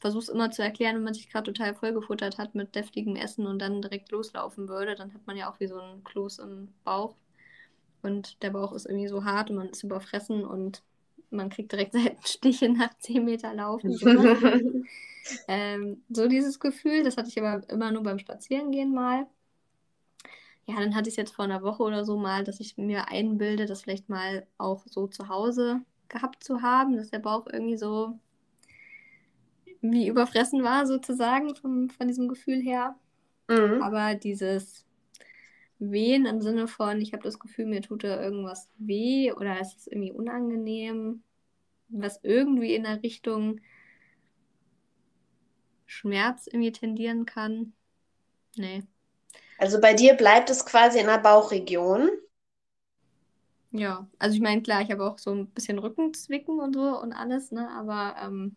[0.00, 3.46] versuche es immer zu erklären, wenn man sich gerade total vollgefuttert hat mit deftigem Essen
[3.46, 6.68] und dann direkt loslaufen würde, dann hat man ja auch wie so ein Kloß im
[6.84, 7.14] Bauch
[8.02, 10.82] und der Bauch ist irgendwie so hart und man ist überfressen und
[11.30, 13.92] man kriegt direkt Seitenstiche nach 10 Meter Laufen.
[13.92, 14.06] So,
[15.48, 19.26] ähm, so dieses Gefühl, das hatte ich aber immer nur beim Spazierengehen mal.
[20.66, 23.08] Ja, dann hatte ich es jetzt vor einer Woche oder so mal, dass ich mir
[23.08, 27.76] einbilde, das vielleicht mal auch so zu Hause gehabt zu haben, dass der Bauch irgendwie
[27.76, 28.18] so
[29.80, 32.96] wie überfressen war, sozusagen, vom, von diesem Gefühl her.
[33.48, 33.82] Mhm.
[33.82, 34.84] Aber dieses
[35.78, 39.74] Wehen im Sinne von, ich habe das Gefühl, mir tut da irgendwas weh oder es
[39.74, 41.22] ist irgendwie unangenehm,
[41.88, 43.60] was irgendwie in der Richtung
[45.86, 47.72] Schmerz irgendwie tendieren kann.
[48.56, 48.82] Nee.
[49.58, 52.10] Also bei dir bleibt es quasi in der Bauchregion.
[53.70, 57.12] Ja, also ich meine, klar, ich habe auch so ein bisschen Rückenzwicken und so und
[57.12, 57.68] alles, ne?
[57.70, 58.56] Aber ähm,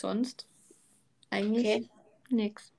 [0.00, 0.46] sonst
[1.30, 1.88] eigentlich okay.
[2.30, 2.72] nichts.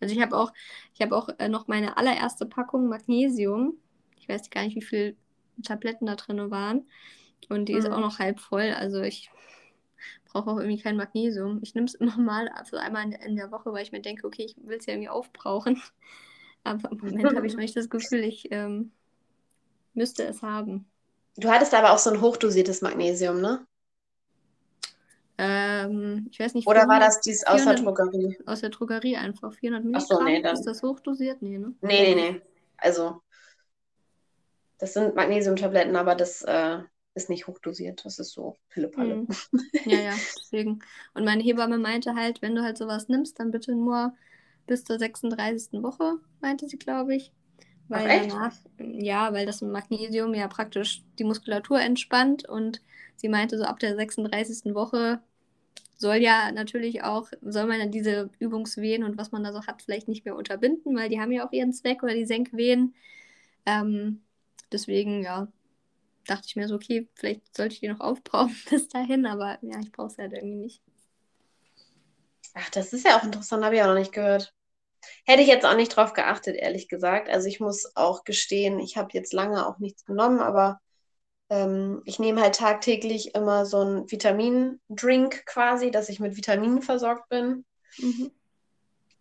[0.00, 0.52] Also ich habe auch,
[0.94, 3.78] ich habe auch äh, noch meine allererste Packung Magnesium.
[4.18, 5.16] Ich weiß gar nicht, wie viele
[5.62, 6.86] Tabletten da drin waren.
[7.48, 7.78] Und die mhm.
[7.78, 8.74] ist auch noch halb voll.
[8.76, 9.30] Also ich
[10.26, 11.60] brauche auch irgendwie kein Magnesium.
[11.62, 14.26] Ich nehme es immer mal, also einmal in, in, der Woche, weil ich mir denke,
[14.26, 15.80] okay, ich will es ja irgendwie aufbrauchen.
[16.64, 18.90] Aber im Moment habe ich noch nicht das Gefühl, ich ähm,
[19.92, 20.86] müsste es haben.
[21.36, 23.66] Du hattest aber auch so ein hochdosiertes Magnesium, ne?
[25.36, 26.66] Ähm, ich weiß nicht.
[26.66, 28.38] Oder war das dies aus 400, der Drogerie?
[28.46, 29.52] Aus der Drogerie einfach.
[29.52, 30.06] 400 Milligramm.
[30.10, 30.54] Ach so, nee, dann.
[30.54, 31.42] Ist das hochdosiert?
[31.42, 31.74] Nee, ne?
[31.80, 32.42] Nee, nee, nee.
[32.76, 33.22] Also,
[34.78, 36.78] das sind Magnesiumtabletten, aber das äh,
[37.14, 38.04] ist nicht hochdosiert.
[38.04, 39.16] Das ist so Pillepalle.
[39.16, 39.28] Mhm.
[39.86, 40.80] Ja, ja, deswegen.
[41.14, 44.14] Und meine Hebamme meinte halt, wenn du halt sowas nimmst, dann bitte nur
[44.66, 45.82] bis zur 36.
[45.82, 47.32] Woche, meinte sie, glaube ich.
[47.88, 52.80] Weil Ach, danach, ja, weil das Magnesium ja praktisch die Muskulatur entspannt und
[53.16, 54.74] sie meinte, so ab der 36.
[54.74, 55.20] Woche
[55.96, 59.82] soll ja natürlich auch, soll man dann diese Übungswehen und was man da so hat,
[59.82, 62.94] vielleicht nicht mehr unterbinden, weil die haben ja auch ihren Zweck oder die Senkwehen.
[63.66, 64.22] Ähm,
[64.72, 65.48] deswegen, ja,
[66.26, 69.78] dachte ich mir so, okay, vielleicht sollte ich die noch aufbrauchen bis dahin, aber ja,
[69.80, 70.82] ich brauche es halt irgendwie nicht.
[72.54, 74.54] Ach, das ist ja auch interessant, habe ich auch noch nicht gehört.
[75.26, 77.28] Hätte ich jetzt auch nicht drauf geachtet, ehrlich gesagt.
[77.28, 80.80] Also ich muss auch gestehen, ich habe jetzt lange auch nichts genommen, aber
[81.50, 87.28] ähm, ich nehme halt tagtäglich immer so einen Vitamindrink quasi, dass ich mit Vitaminen versorgt
[87.28, 87.64] bin.
[87.98, 88.30] Mhm.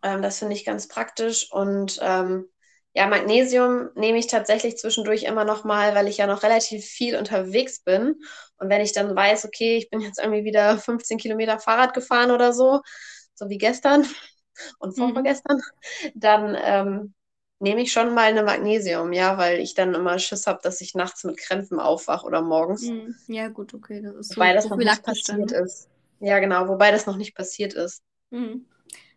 [0.01, 1.51] Ähm, das finde ich ganz praktisch.
[1.51, 2.47] Und ähm,
[2.93, 7.17] ja, Magnesium nehme ich tatsächlich zwischendurch immer noch mal, weil ich ja noch relativ viel
[7.17, 8.15] unterwegs bin.
[8.57, 12.31] Und wenn ich dann weiß, okay, ich bin jetzt irgendwie wieder 15 Kilometer Fahrrad gefahren
[12.31, 12.81] oder so,
[13.33, 14.05] so wie gestern
[14.79, 16.11] und vorgestern, mhm.
[16.13, 17.13] dann ähm,
[17.63, 20.95] nehme ich schon mal eine Magnesium, ja, weil ich dann immer Schiss habe, dass ich
[20.95, 22.89] nachts mit Krämpfen aufwache oder morgens.
[22.89, 24.35] Hm, ja, gut, okay, das ist so.
[24.35, 25.63] Wobei das noch nicht passiert dann.
[25.63, 25.89] ist.
[26.19, 28.03] Ja, genau, wobei das noch nicht passiert ist.
[28.31, 28.65] Mhm.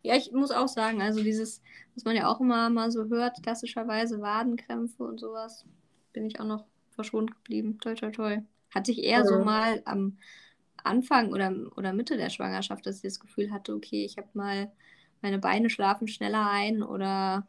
[0.02, 1.60] Ja, ich muss auch sagen, also dieses,
[1.96, 5.64] was man ja auch immer mal so hört, klassischerweise Wadenkrämpfe und sowas,
[6.12, 7.78] bin ich auch noch verschont geblieben.
[7.80, 8.38] Toi, toi, toi.
[8.72, 9.26] Hatte ich eher mhm.
[9.26, 10.18] so mal am
[10.84, 14.70] Anfang oder, oder Mitte der Schwangerschaft, dass ich das Gefühl hatte, okay, ich habe mal,
[15.20, 17.44] meine Beine schlafen schneller ein oder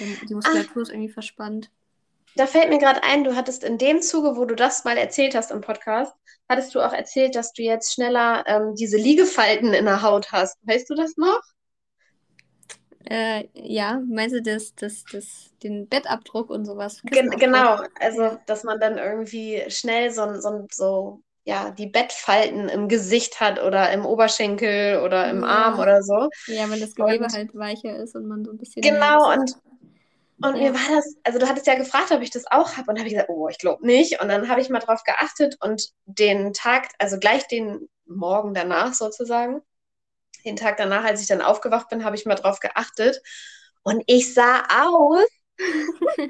[0.00, 0.82] die Muskulatur Ach.
[0.82, 1.70] ist irgendwie verspannt.
[2.36, 5.34] Da fällt mir gerade ein, du hattest in dem Zuge, wo du das mal erzählt
[5.34, 6.14] hast im Podcast,
[6.48, 10.56] hattest du auch erzählt, dass du jetzt schneller ähm, diese Liegefalten in der Haut hast.
[10.66, 11.40] Weißt du das noch?
[13.10, 17.00] Äh, ja, meinst du das, das, das, den Bettabdruck und sowas?
[17.04, 22.88] Gen genau, also dass man dann irgendwie schnell so, so, so ja, die Bettfalten im
[22.88, 25.46] Gesicht hat oder im Oberschenkel oder im ja.
[25.46, 26.28] Arm oder so.
[26.46, 28.82] Ja, wenn das Gewebe und, halt weicher ist und man so ein bisschen.
[28.82, 29.54] Genau, und,
[30.42, 30.64] und ja.
[30.64, 33.08] mir war das, also du hattest ja gefragt, ob ich das auch habe und habe
[33.08, 34.20] ich gesagt, oh, ich glaube nicht.
[34.20, 38.92] Und dann habe ich mal drauf geachtet und den Tag, also gleich den Morgen danach
[38.92, 39.62] sozusagen,
[40.44, 43.22] den Tag danach, als ich dann aufgewacht bin, habe ich mal drauf geachtet.
[43.82, 45.24] Und ich sah aus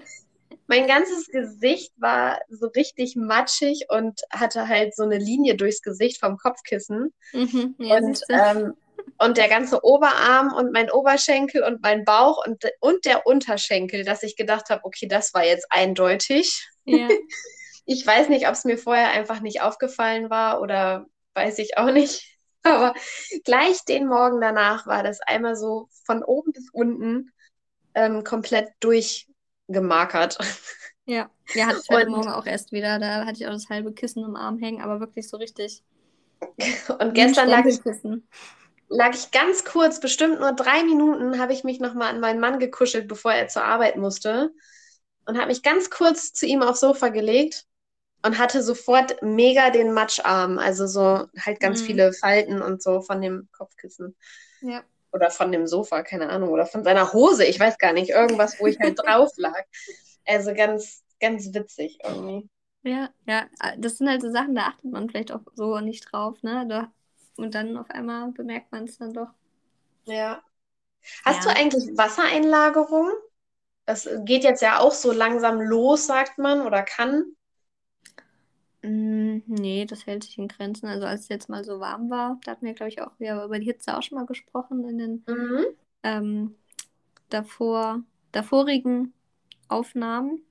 [0.68, 6.20] mein ganzes Gesicht war so richtig matschig und hatte halt so eine Linie durchs Gesicht
[6.20, 7.12] vom Kopfkissen.
[7.32, 8.74] Mhm, ja, und, ähm,
[9.18, 14.22] und der ganze Oberarm und mein Oberschenkel und mein Bauch und, und der Unterschenkel, dass
[14.22, 16.68] ich gedacht habe, okay, das war jetzt eindeutig.
[16.84, 17.08] Ja.
[17.90, 21.90] Ich weiß nicht, ob es mir vorher einfach nicht aufgefallen war oder weiß ich auch
[21.90, 22.36] nicht.
[22.62, 22.92] Aber
[23.44, 27.32] gleich den Morgen danach war das einmal so von oben bis unten
[27.94, 29.27] ähm, komplett durch
[29.68, 30.38] gemarkert.
[31.04, 32.98] Ja, ja, hatte ich heute und, Morgen auch erst wieder.
[32.98, 35.82] Da hatte ich auch das halbe Kissen im Arm hängen, aber wirklich so richtig.
[37.00, 37.80] Und gestern lag ich,
[38.88, 42.58] lag ich ganz kurz, bestimmt nur drei Minuten, habe ich mich nochmal an meinen Mann
[42.58, 44.52] gekuschelt, bevor er zur Arbeit musste.
[45.24, 47.64] Und habe mich ganz kurz zu ihm aufs Sofa gelegt
[48.22, 50.58] und hatte sofort mega den Matscharm.
[50.58, 51.86] Also so halt ganz mhm.
[51.86, 54.14] viele Falten und so von dem Kopfkissen.
[54.60, 58.10] Ja oder von dem Sofa, keine Ahnung, oder von seiner Hose, ich weiß gar nicht,
[58.10, 59.64] irgendwas, wo ich halt drauf lag.
[60.26, 62.48] Also ganz, ganz witzig irgendwie.
[62.82, 66.42] Ja, ja, das sind halt so Sachen, da achtet man vielleicht auch so nicht drauf,
[66.42, 66.90] ne?
[67.36, 69.28] Und dann auf einmal bemerkt man es dann doch.
[70.04, 70.42] Ja.
[71.24, 71.52] Hast ja.
[71.52, 73.10] du eigentlich Wassereinlagerung?
[73.86, 77.24] Das geht jetzt ja auch so langsam los, sagt man, oder kann.
[78.82, 80.86] Mm, nee, das hält sich in Grenzen.
[80.86, 83.44] Also als es jetzt mal so warm war, da hatten wir, glaube ich, auch wieder
[83.44, 85.64] über die Hitze auch schon mal gesprochen in den mhm.
[86.04, 86.54] ähm,
[87.28, 89.12] davor, davorigen
[89.68, 90.42] Aufnahmen.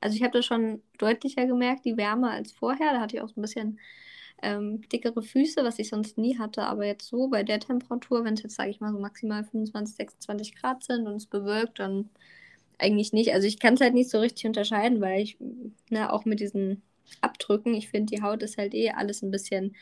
[0.00, 2.92] Also ich habe das schon deutlicher gemerkt, die Wärme als vorher.
[2.92, 3.80] Da hatte ich auch so ein bisschen
[4.42, 6.62] ähm, dickere Füße, was ich sonst nie hatte.
[6.62, 9.96] Aber jetzt so bei der Temperatur, wenn es jetzt, sage ich mal, so maximal 25,
[9.96, 12.10] 26 Grad sind und es bewölkt, dann
[12.78, 13.32] eigentlich nicht.
[13.32, 15.38] Also ich kann es halt nicht so richtig unterscheiden, weil ich
[15.88, 16.82] ne, auch mit diesen
[17.20, 17.74] abdrücken.
[17.74, 19.76] Ich finde, die Haut ist halt eh alles ein bisschen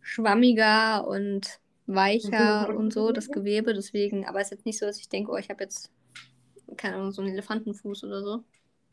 [0.00, 2.76] schwammiger und weicher mhm.
[2.76, 3.74] und so, das Gewebe.
[3.74, 5.90] Deswegen, aber es ist jetzt nicht so, dass ich denke, oh, ich habe jetzt,
[6.76, 8.44] keine Ahnung, so einen Elefantenfuß oder so.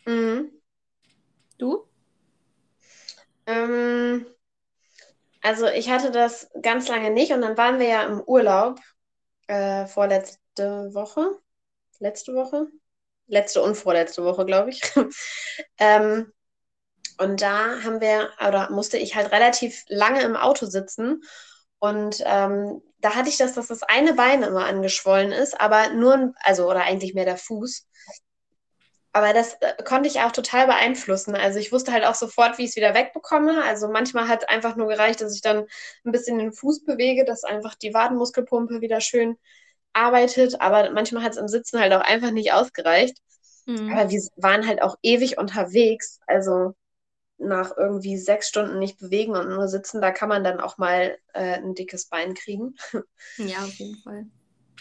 [0.05, 0.51] Mhm.
[1.57, 1.87] Du?
[3.45, 4.25] Ähm,
[5.41, 8.79] also ich hatte das ganz lange nicht und dann waren wir ja im Urlaub
[9.47, 11.39] äh, vorletzte Woche.
[11.99, 12.67] Letzte Woche?
[13.27, 14.81] Letzte und vorletzte Woche, glaube ich.
[15.77, 16.31] ähm,
[17.17, 21.23] und da haben wir, oder musste ich halt relativ lange im Auto sitzen.
[21.79, 26.33] Und ähm, da hatte ich das, dass das eine Bein immer angeschwollen ist, aber nur,
[26.39, 27.85] also, oder eigentlich mehr der Fuß.
[29.13, 31.35] Aber das äh, konnte ich auch total beeinflussen.
[31.35, 33.63] Also ich wusste halt auch sofort, wie ich es wieder wegbekomme.
[33.63, 35.65] Also manchmal hat einfach nur gereicht, dass ich dann
[36.05, 39.37] ein bisschen den Fuß bewege, dass einfach die Wadenmuskelpumpe wieder schön
[39.93, 40.61] arbeitet.
[40.61, 43.17] Aber manchmal hat es im Sitzen halt auch einfach nicht ausgereicht.
[43.65, 43.91] Mhm.
[43.91, 46.19] Aber wir waren halt auch ewig unterwegs.
[46.27, 46.75] Also
[47.37, 51.17] nach irgendwie sechs Stunden nicht bewegen und nur sitzen, da kann man dann auch mal
[51.33, 52.75] äh, ein dickes Bein kriegen.
[53.37, 54.25] Ja, auf jeden Fall.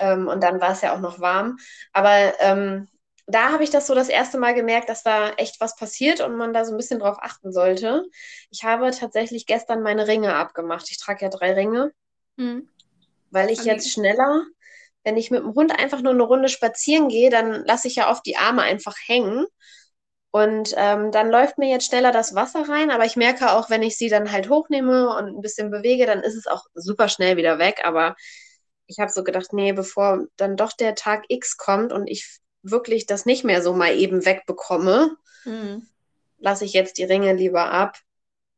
[0.01, 1.59] ähm, und dann war es ja auch noch warm.
[1.92, 2.88] Aber ähm,
[3.27, 6.37] da habe ich das so das erste Mal gemerkt, dass da echt was passiert und
[6.37, 8.05] man da so ein bisschen drauf achten sollte.
[8.51, 10.90] Ich habe tatsächlich gestern meine Ringe abgemacht.
[10.90, 11.92] Ich trage ja drei Ringe,
[12.37, 12.69] mhm.
[13.31, 13.71] weil ich okay.
[13.71, 14.45] jetzt schneller,
[15.03, 18.11] wenn ich mit dem Hund einfach nur eine Runde spazieren gehe, dann lasse ich ja
[18.11, 19.47] oft die Arme einfach hängen.
[20.31, 23.83] Und ähm, dann läuft mir jetzt schneller das Wasser rein, aber ich merke auch, wenn
[23.83, 27.37] ich sie dann halt hochnehme und ein bisschen bewege, dann ist es auch super schnell
[27.37, 27.81] wieder weg.
[27.85, 28.17] Aber
[28.87, 33.07] ich habe so gedacht, nee, bevor dann doch der Tag X kommt und ich wirklich
[33.07, 35.87] das nicht mehr so mal eben wegbekomme, mhm.
[36.39, 37.99] lasse ich jetzt die Ringe lieber ab.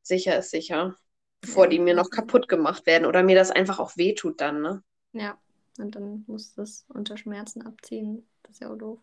[0.02, 0.96] Sicher ist sicher,
[1.40, 4.83] bevor die mir noch kaputt gemacht werden oder mir das einfach auch wehtut dann, ne?
[5.12, 5.38] Ja,
[5.78, 8.26] und dann muss das unter Schmerzen abziehen.
[8.42, 8.98] Das ist ja auch doof.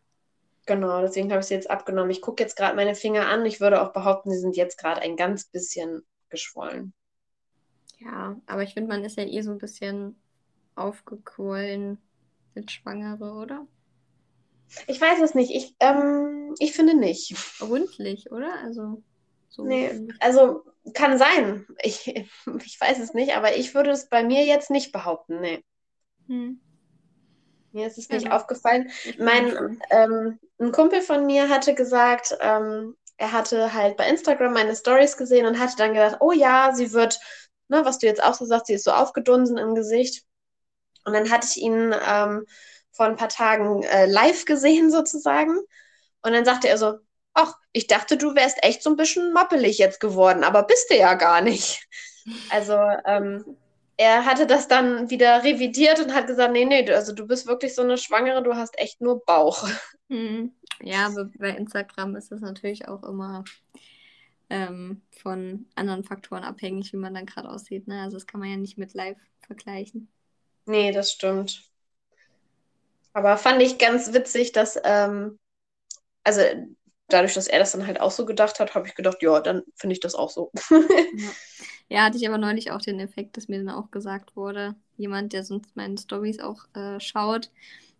[0.65, 2.09] Genau, deswegen habe ich sie jetzt abgenommen.
[2.09, 3.45] Ich gucke jetzt gerade meine Finger an.
[3.45, 6.93] Ich würde auch behaupten, sie sind jetzt gerade ein ganz bisschen geschwollen.
[7.99, 10.19] Ja, aber ich finde, man ist ja eh so ein bisschen
[10.75, 11.99] aufgequollen
[12.55, 13.67] mit Schwangere, oder?
[14.87, 15.51] Ich weiß es nicht.
[15.53, 17.35] Ich, ähm, ich finde nicht.
[17.61, 18.59] Rundlich, oder?
[18.63, 19.03] Also.
[19.49, 21.65] So nee, also kann sein.
[21.83, 22.07] Ich,
[22.65, 25.39] ich weiß es nicht, aber ich würde es bei mir jetzt nicht behaupten.
[25.39, 25.63] Nee.
[26.27, 26.59] Hm.
[27.75, 28.89] Mir ist es nicht ja, aufgefallen.
[29.19, 34.73] Mein ähm, ein Kumpel von mir hatte gesagt, ähm, er hatte halt bei Instagram meine
[34.73, 37.19] Stories gesehen und hatte dann gedacht, oh ja, sie wird,
[37.67, 40.23] ne, was du jetzt auch so sagst, sie ist so aufgedunsen im Gesicht.
[41.03, 42.45] Und dann hatte ich ihn ähm,
[42.93, 45.57] vor ein paar Tagen äh, live gesehen sozusagen.
[46.21, 46.99] Und dann sagte er so,
[47.33, 50.95] ach, ich dachte, du wärst echt so ein bisschen moppelig jetzt geworden, aber bist du
[50.95, 51.85] ja gar nicht.
[52.49, 53.57] Also ähm,
[53.97, 57.73] er hatte das dann wieder revidiert und hat gesagt, nee, nee, also du bist wirklich
[57.75, 59.67] so eine Schwangere, du hast echt nur Bauch.
[60.07, 60.53] Hm.
[60.83, 63.43] Ja, bei Instagram ist das natürlich auch immer
[64.51, 67.87] ähm, von anderen Faktoren abhängig, wie man dann gerade aussieht.
[67.87, 68.03] Ne?
[68.03, 70.07] Also das kann man ja nicht mit live vergleichen.
[70.67, 71.63] Nee, das stimmt.
[73.13, 75.39] Aber fand ich ganz witzig, dass, ähm,
[76.23, 76.41] also
[77.07, 79.63] dadurch, dass er das dann halt auch so gedacht hat, habe ich gedacht, ja, dann
[79.75, 80.51] finde ich das auch so.
[80.69, 81.31] ja.
[81.89, 82.03] Ja.
[82.03, 85.43] hatte ich aber neulich auch den Effekt, dass mir dann auch gesagt wurde, jemand, der
[85.43, 87.51] sonst meine Stories auch äh, schaut,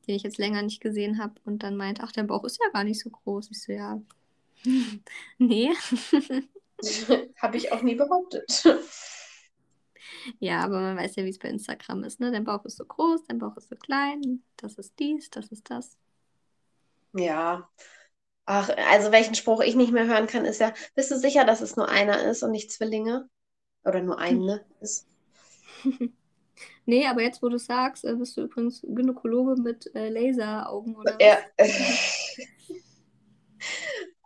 [0.08, 2.70] den ich jetzt länger nicht gesehen habe und dann meint, ach, der Bauch ist ja
[2.72, 3.50] gar nicht so groß.
[3.52, 4.02] Ich so, ja,
[5.38, 5.72] nee.
[7.42, 8.64] habe ich auch nie behauptet.
[10.40, 12.32] Ja, aber man weiß ja, wie es bei Instagram ist, ne?
[12.32, 15.70] Dein Bauch ist so groß, dein Bauch ist so klein, das ist dies, das ist
[15.70, 15.98] das.
[17.14, 17.70] Ja.
[18.46, 21.62] Ach, also welchen Spruch ich nicht mehr hören kann, ist ja, bist du sicher, dass
[21.62, 23.30] es nur einer ist und nicht Zwillinge?
[23.86, 25.08] Oder nur eine ist?
[26.86, 31.18] nee, aber jetzt, wo du sagst, äh, bist du übrigens Gynäkologe mit äh, Laseraugen oder
[31.22, 31.38] Ja.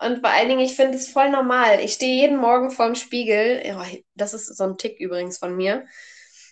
[0.02, 1.82] Und vor allen Dingen, ich finde es voll normal.
[1.82, 3.62] Ich stehe jeden Morgen vorm Spiegel.
[4.16, 5.86] Das ist so ein Tick übrigens von mir.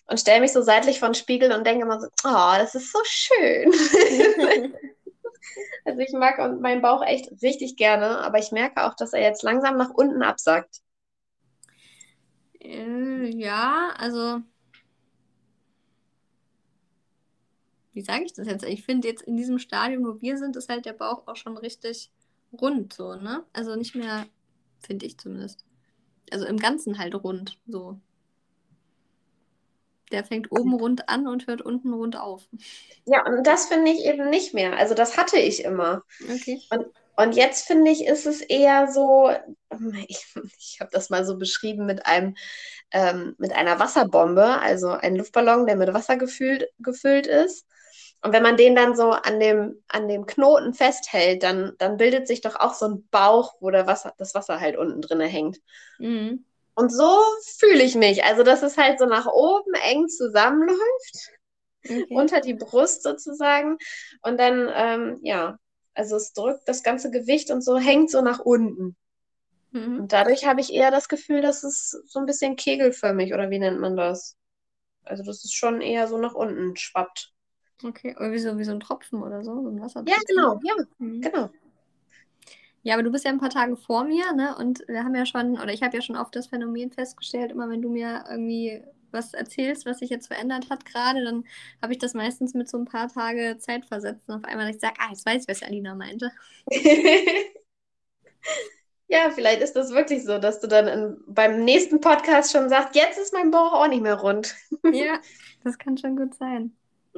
[0.07, 2.91] Und stelle mich so seitlich vor den Spiegel und denke immer so, oh, das ist
[2.91, 3.71] so schön.
[5.85, 9.43] also ich mag meinen Bauch echt richtig gerne, aber ich merke auch, dass er jetzt
[9.43, 10.81] langsam nach unten absackt.
[12.67, 14.41] Äh, ja, also
[17.93, 18.65] wie sage ich das jetzt?
[18.65, 21.57] Ich finde jetzt in diesem Stadium, wo wir sind, ist halt der Bauch auch schon
[21.57, 22.11] richtig
[22.53, 23.43] rund, so, ne?
[23.53, 24.25] Also nicht mehr,
[24.79, 25.65] finde ich zumindest.
[26.31, 27.99] Also im Ganzen halt rund, so.
[30.11, 32.47] Der fängt oben rund an und hört unten rund auf.
[33.05, 34.77] Ja, und das finde ich eben nicht mehr.
[34.77, 36.03] Also das hatte ich immer.
[36.23, 36.61] Okay.
[36.69, 36.85] Und,
[37.17, 39.31] und jetzt finde ich, ist es eher so,
[40.07, 40.25] ich,
[40.59, 42.35] ich habe das mal so beschrieben mit einem,
[42.91, 47.65] ähm, mit einer Wasserbombe, also ein Luftballon, der mit Wasser gefüllt, gefüllt ist.
[48.21, 52.27] Und wenn man den dann so an dem, an dem Knoten festhält, dann, dann bildet
[52.27, 55.57] sich doch auch so ein Bauch, wo der Wasser, das Wasser halt unten drin hängt.
[55.97, 56.45] Mhm.
[56.75, 57.17] Und so
[57.57, 58.23] fühle ich mich.
[58.23, 61.31] Also, dass es halt so nach oben eng zusammenläuft,
[61.83, 62.05] okay.
[62.09, 63.77] unter die Brust sozusagen.
[64.21, 65.57] Und dann, ähm, ja,
[65.97, 68.95] also es drückt das ganze Gewicht und so hängt so nach unten.
[69.71, 70.01] Mhm.
[70.01, 73.59] Und dadurch habe ich eher das Gefühl, dass es so ein bisschen kegelförmig oder wie
[73.59, 74.37] nennt man das?
[75.03, 77.33] Also, dass es schon eher so nach unten schwappt.
[77.83, 80.03] Okay, oder wie so, wie so ein Tropfen oder so, so ein Wasser.
[80.07, 81.21] Ja, genau, ja, mhm.
[81.21, 81.49] genau.
[82.83, 84.55] Ja, aber du bist ja ein paar Tage vor mir, ne?
[84.57, 87.69] Und wir haben ja schon, oder ich habe ja schon oft das Phänomen festgestellt, immer
[87.69, 91.45] wenn du mir irgendwie was erzählst, was sich jetzt verändert hat gerade, dann
[91.81, 94.79] habe ich das meistens mit so ein paar Tage Zeit versetzt und auf einmal ich
[94.79, 96.31] sage, ah, jetzt weiß ich, was Alina meinte.
[99.07, 102.95] ja, vielleicht ist das wirklich so, dass du dann in, beim nächsten Podcast schon sagst,
[102.95, 104.55] jetzt ist mein Bauch auch nicht mehr rund.
[104.91, 105.19] ja,
[105.63, 106.75] das kann schon gut sein.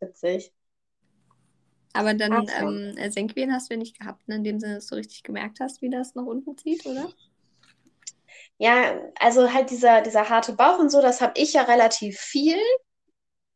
[0.00, 0.52] Witzig.
[1.92, 4.36] Aber dann ähm, Senkwehen hast du ja nicht gehabt, ne?
[4.36, 7.10] in dem Sinne, dass du richtig gemerkt hast, wie das nach unten zieht, oder?
[8.58, 12.56] Ja, also halt dieser, dieser harte Bauch und so, das habe ich ja relativ viel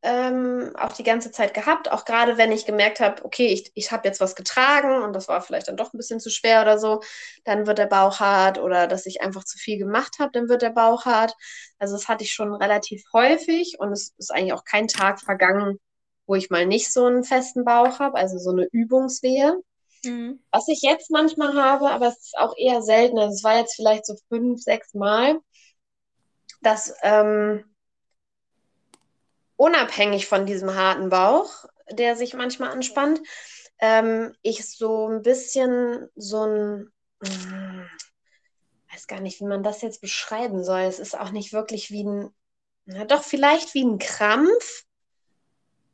[0.03, 1.91] ähm, auch die ganze Zeit gehabt.
[1.91, 5.29] Auch gerade wenn ich gemerkt habe, okay, ich, ich habe jetzt was getragen und das
[5.29, 7.01] war vielleicht dann doch ein bisschen zu schwer oder so,
[7.45, 10.63] dann wird der Bauch hart oder dass ich einfach zu viel gemacht habe, dann wird
[10.63, 11.35] der Bauch hart.
[11.79, 15.79] Also das hatte ich schon relativ häufig und es ist eigentlich auch kein Tag vergangen,
[16.27, 19.57] wo ich mal nicht so einen festen Bauch habe, also so eine Übungswehe.
[20.05, 20.41] Mhm.
[20.51, 23.77] Was ich jetzt manchmal habe, aber es ist auch eher selten, also es war jetzt
[23.77, 25.39] vielleicht so fünf, sechs Mal,
[26.61, 27.65] dass ähm,
[29.57, 33.21] unabhängig von diesem harten Bauch, der sich manchmal anspannt,
[33.79, 36.93] ähm, ich so ein bisschen so ein,
[37.23, 37.87] hm,
[38.93, 40.83] weiß gar nicht, wie man das jetzt beschreiben soll.
[40.83, 42.35] Es ist auch nicht wirklich wie ein,
[42.85, 44.85] na doch, vielleicht wie ein Krampf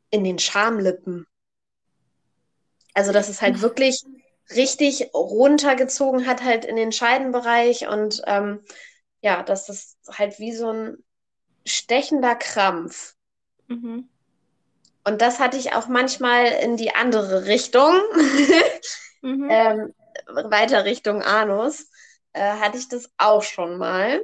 [0.09, 1.25] in den Schamlippen.
[2.93, 4.03] Also, dass es halt wirklich
[4.55, 8.61] richtig runtergezogen hat, halt in den Scheidenbereich und ähm,
[9.21, 11.03] ja, dass es halt wie so ein
[11.65, 13.15] stechender Krampf.
[13.67, 14.09] Mhm.
[15.03, 17.93] Und das hatte ich auch manchmal in die andere Richtung,
[19.21, 19.47] mhm.
[19.49, 19.93] ähm,
[20.27, 21.89] weiter Richtung Anus,
[22.33, 24.21] äh, hatte ich das auch schon mal.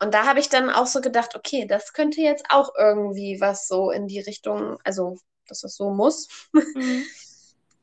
[0.00, 3.68] Und da habe ich dann auch so gedacht, okay, das könnte jetzt auch irgendwie was
[3.68, 6.28] so in die Richtung, also dass das so muss.
[6.52, 7.04] Mhm.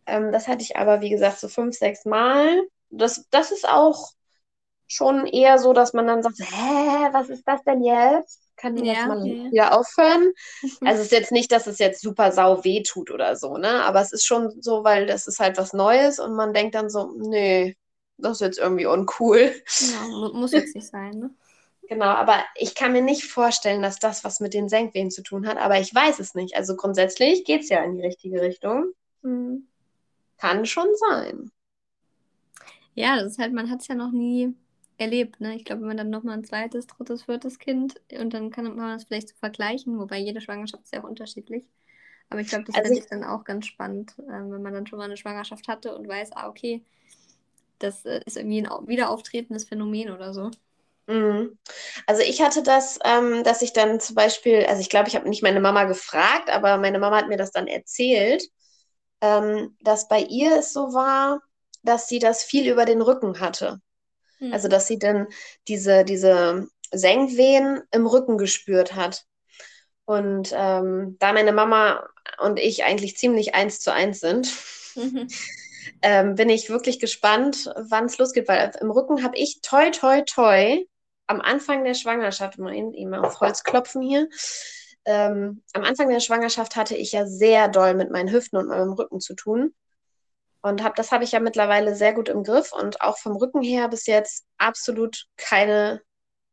[0.09, 2.61] ähm, das hatte ich aber, wie gesagt, so fünf, sechs Mal.
[2.89, 4.11] Das, das ist auch
[4.87, 8.41] schon eher so, dass man dann sagt, hä, was ist das denn jetzt?
[8.57, 9.51] Kann die ja, jetzt mal okay.
[9.51, 10.33] wieder aufhören?
[10.81, 13.83] also es ist jetzt nicht, dass es jetzt super sau weh tut oder so, ne?
[13.85, 16.89] Aber es ist schon so, weil das ist halt was Neues und man denkt dann
[16.89, 17.77] so, nee,
[18.17, 19.53] das ist jetzt irgendwie uncool.
[19.79, 21.29] Ja, muss jetzt nicht sein, ne?
[21.89, 25.47] Genau, aber ich kann mir nicht vorstellen, dass das was mit den Senkwehen zu tun
[25.47, 26.55] hat, aber ich weiß es nicht.
[26.55, 28.93] Also grundsätzlich geht es ja in die richtige Richtung.
[29.23, 29.68] Mhm.
[30.39, 31.51] Kann schon sein.
[32.95, 34.55] Ja, das ist halt, man hat es ja noch nie
[34.97, 35.55] erlebt, ne?
[35.55, 38.95] Ich glaube, wenn man dann nochmal ein zweites, drittes, viertes Kind und dann kann man
[38.95, 41.65] es vielleicht so vergleichen, wobei jede Schwangerschaft ist ja auch unterschiedlich.
[42.29, 44.99] Aber ich glaube, das also ist dann auch ganz spannend, äh, wenn man dann schon
[44.99, 46.83] mal eine Schwangerschaft hatte und weiß, ah, okay,
[47.79, 50.51] das äh, ist irgendwie ein wiederaauftretendes Phänomen oder so.
[51.07, 51.57] Mhm.
[52.05, 55.27] Also ich hatte das, ähm, dass ich dann zum Beispiel, also ich glaube, ich habe
[55.27, 58.43] nicht meine Mama gefragt, aber meine Mama hat mir das dann erzählt,
[59.21, 61.41] ähm, dass bei ihr es so war,
[61.83, 63.79] dass sie das viel über den Rücken hatte.
[64.39, 64.53] Mhm.
[64.53, 65.27] Also dass sie dann
[65.67, 69.25] diese, diese Senkwehen im Rücken gespürt hat.
[70.05, 72.07] Und ähm, da meine Mama
[72.39, 74.51] und ich eigentlich ziemlich eins zu eins sind,
[74.95, 75.27] mhm.
[76.01, 80.21] ähm, bin ich wirklich gespannt, wann es losgeht, weil im Rücken habe ich toi, toi,
[80.21, 80.83] toi
[81.27, 84.27] am Anfang der Schwangerschaft, mal eben auf Holz klopfen hier,
[85.09, 88.93] ähm, am Anfang der Schwangerschaft hatte ich ja sehr doll mit meinen Hüften und meinem
[88.93, 89.73] Rücken zu tun.
[90.61, 93.63] Und hab, das habe ich ja mittlerweile sehr gut im Griff und auch vom Rücken
[93.63, 96.01] her bis jetzt absolut keine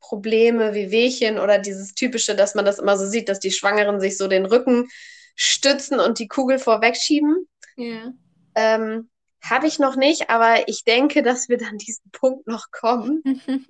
[0.01, 4.01] Probleme wie Wehchen oder dieses typische, dass man das immer so sieht, dass die Schwangeren
[4.01, 4.89] sich so den Rücken
[5.35, 7.47] stützen und die Kugel vorwegschieben.
[7.77, 8.13] Ja.
[8.55, 9.11] Ähm,
[9.43, 13.23] habe ich noch nicht, aber ich denke, dass wir dann diesen Punkt noch kommen,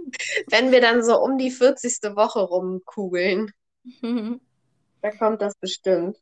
[0.49, 2.15] wenn wir dann so um die 40.
[2.15, 3.51] Woche rumkugeln.
[5.03, 6.19] da kommt das bestimmt.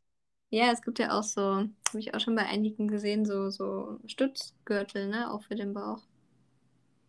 [0.50, 3.98] Ja, es gibt ja auch so, habe ich auch schon bei einigen gesehen, so, so
[4.06, 6.00] Stützgürtel, ne, auch für den Bauch.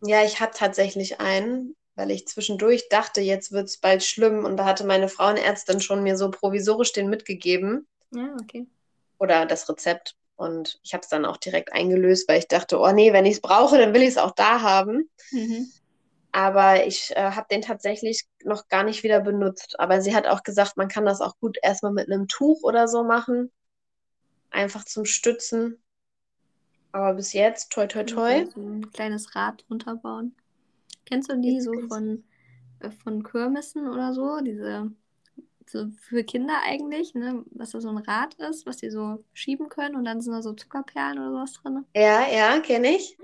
[0.02, 4.56] Ja, ich hatte tatsächlich einen, weil ich zwischendurch dachte, jetzt wird es bald schlimm und
[4.56, 7.86] da hatte meine Frauenärztin schon mir so provisorisch den mitgegeben.
[8.12, 8.66] Ja, okay.
[9.18, 10.16] Oder das Rezept.
[10.36, 13.36] Und ich habe es dann auch direkt eingelöst, weil ich dachte, oh nee, wenn ich
[13.36, 15.08] es brauche, dann will ich es auch da haben.
[15.30, 15.72] Mhm.
[16.36, 19.80] Aber ich äh, habe den tatsächlich noch gar nicht wieder benutzt.
[19.80, 22.88] Aber sie hat auch gesagt, man kann das auch gut erstmal mit einem Tuch oder
[22.88, 23.50] so machen.
[24.50, 25.82] Einfach zum Stützen.
[26.92, 28.44] Aber bis jetzt, toi, toi, toi.
[28.54, 30.36] So ein kleines Rad runterbauen.
[31.06, 32.22] Kennst du die so von,
[32.80, 34.40] äh, von Kirmessen oder so?
[34.42, 34.90] Diese
[35.66, 39.70] so für Kinder eigentlich, ne, was da so ein Rad ist, was die so schieben
[39.70, 41.86] können und dann sind da so Zuckerperlen oder sowas drin.
[41.94, 43.16] Ja, ja, kenne ich.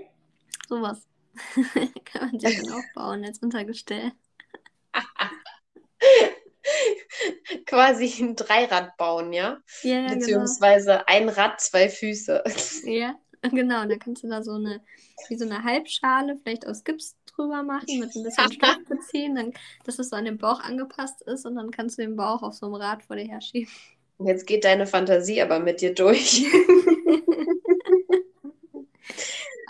[0.67, 1.07] Sowas.
[2.05, 4.11] Kann man sich dann aufbauen als Untergestell.
[7.65, 9.57] Quasi ein Dreirad bauen, ja?
[9.81, 10.19] Ja, ja genau.
[10.19, 11.03] Beziehungsweise genau.
[11.07, 12.43] ein Rad, zwei Füße.
[12.85, 13.81] Ja, genau.
[13.81, 14.81] Und dann kannst du da so eine,
[15.27, 19.53] wie so eine Halbschale, vielleicht aus Gips drüber machen, mit ein bisschen Stoff beziehen, dann,
[19.85, 22.53] dass es so an den Bauch angepasst ist und dann kannst du den Bauch auf
[22.53, 23.71] so einem Rad vor dir herschieben.
[24.19, 26.45] Jetzt geht deine Fantasie aber mit dir durch.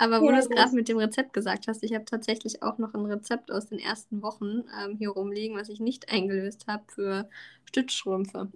[0.04, 2.78] Aber wo ja, du es gerade mit dem Rezept gesagt hast, ich habe tatsächlich auch
[2.78, 6.84] noch ein Rezept aus den ersten Wochen ähm, hier rumliegen, was ich nicht eingelöst habe
[6.88, 7.30] für
[7.64, 8.52] Stützstrümpfe.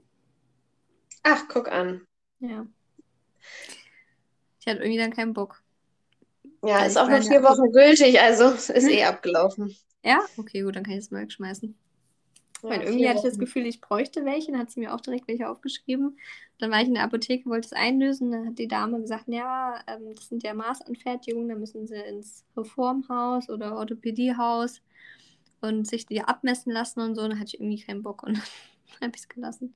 [1.24, 2.06] Ach, guck an.
[2.40, 2.68] Ja.
[4.60, 5.64] Ich hatte irgendwie dann keinen Bock.
[6.66, 9.74] Ja, ist auch noch vier Wochen gültig, also ist eh abgelaufen.
[10.04, 10.20] Ja?
[10.36, 11.78] Okay, gut, dann kann ich es mal wegschmeißen.
[12.64, 15.02] Ja, Weil irgendwie hatte ich das Gefühl, ich bräuchte welche, dann hat sie mir auch
[15.02, 16.18] direkt welche aufgeschrieben.
[16.60, 19.80] Dann war ich in der Apotheke, wollte es einlösen, dann hat die Dame gesagt, ja,
[19.88, 24.82] ähm, das sind ja Maßanfertigungen, da müssen sie ins Reformhaus oder Orthopädiehaus
[25.62, 27.22] und sich die abmessen lassen und so.
[27.28, 28.36] dann hatte ich irgendwie keinen Bock und
[29.00, 29.76] dann habe ich es gelassen.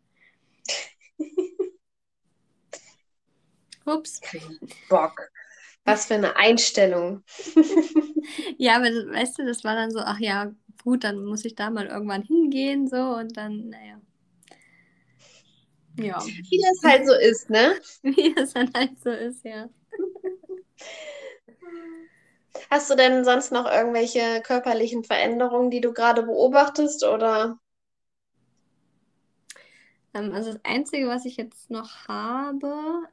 [3.86, 4.22] Ups.
[4.90, 5.32] Bock.
[5.84, 7.24] Was für eine Einstellung.
[8.58, 10.54] ja, aber das, weißt du, das war dann so, ach ja,
[10.84, 14.02] gut, dann muss ich da mal irgendwann hingehen, so und dann, naja.
[15.98, 16.24] Ja.
[16.26, 17.80] Wie das halt so ist, ne?
[18.02, 19.70] Wie es dann halt so ist, ja.
[22.70, 27.60] Hast du denn sonst noch irgendwelche körperlichen Veränderungen, die du gerade beobachtest, oder?
[30.14, 33.08] Ähm, also das Einzige, was ich jetzt noch habe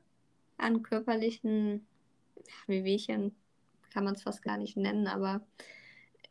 [0.57, 1.87] an körperlichen
[2.67, 3.35] wie Wehwehchen
[3.93, 5.41] kann man es fast gar nicht nennen, aber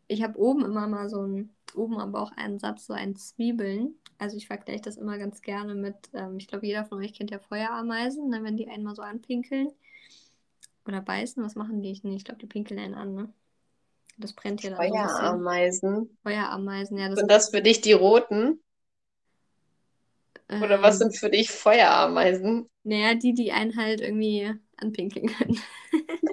[0.08, 3.96] ich habe oben immer mal so einen, oben am Bauch einen Satz, so ein Zwiebeln.
[4.18, 7.32] Also ich vergleiche das immer ganz gerne mit, ähm, ich glaube, jeder von euch kennt
[7.32, 9.70] ja Feuerameisen, ne, wenn die einmal so anpinkeln
[10.88, 11.44] oder beißen.
[11.44, 11.92] Was machen die?
[11.92, 13.34] Ich glaube, die pinkeln einen an, ne?
[14.18, 15.96] Das brennt ja dann Feuerameisen.
[16.06, 17.10] So Feuerameisen, ja.
[17.10, 18.60] Das sind das für dich die roten?
[20.50, 21.20] Oder was sind ähm.
[21.20, 22.70] für dich Feuerameisen?
[22.84, 25.60] Naja, die, die einen halt irgendwie anpinkeln können.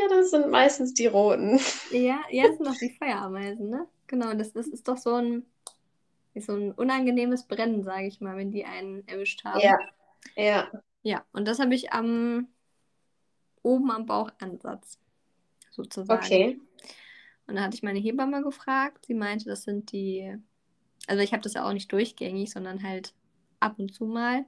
[0.00, 1.60] ja, das sind meistens die roten.
[1.90, 3.86] Ja, ja, das sind doch die Feuerameisen, ne?
[4.06, 5.46] Genau, das, das ist doch so ein,
[6.36, 9.60] so ein unangenehmes Brennen, sage ich mal, wenn die einen erwischt haben.
[9.60, 9.78] Ja,
[10.36, 10.70] ja.
[11.02, 12.48] Ja, und das habe ich am
[13.62, 14.98] oben am Bauchansatz
[15.70, 16.24] sozusagen.
[16.24, 16.60] Okay.
[17.46, 19.06] Und da hatte ich meine Hebamme gefragt.
[19.06, 20.38] Sie meinte, das sind die
[21.06, 23.14] also ich habe das ja auch nicht durchgängig, sondern halt
[23.58, 24.44] ab und zu mal.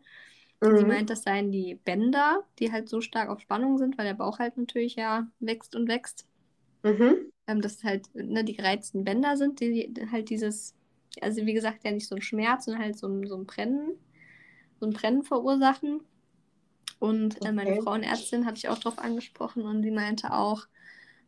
[0.62, 0.78] Mhm.
[0.78, 4.14] Sie meint, das seien die Bänder, die halt so stark auf Spannung sind, weil der
[4.14, 6.26] Bauch halt natürlich ja wächst und wächst.
[6.84, 7.32] Mhm.
[7.48, 10.74] Ähm, dass halt ne, die gereizten Bänder sind, die halt dieses,
[11.20, 13.98] also wie gesagt, ja nicht so ein Schmerz, sondern halt so ein, so ein Brennen,
[14.78, 16.00] so ein Brennen verursachen.
[17.00, 17.82] Und äh, meine okay.
[17.82, 20.68] Frauenärztin hatte ich auch drauf angesprochen und sie meinte auch,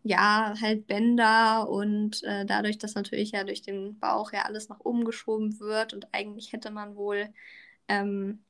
[0.04, 4.78] ja, halt Bänder und äh, dadurch, dass natürlich ja durch den Bauch ja alles nach
[4.80, 7.30] oben geschoben wird und eigentlich hätte man wohl
[7.88, 8.44] ähm,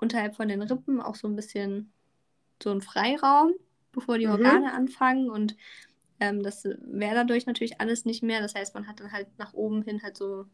[0.00, 1.92] unterhalb von den Rippen auch so ein bisschen
[2.62, 3.52] so einen Freiraum,
[3.92, 4.32] bevor die mhm.
[4.32, 5.56] Organe anfangen und
[6.20, 8.40] ähm, das wäre dadurch natürlich alles nicht mehr.
[8.40, 10.44] Das heißt, man hat dann halt nach oben hin halt so,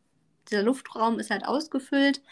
[0.49, 2.23] dieser Luftraum ist halt ausgefüllt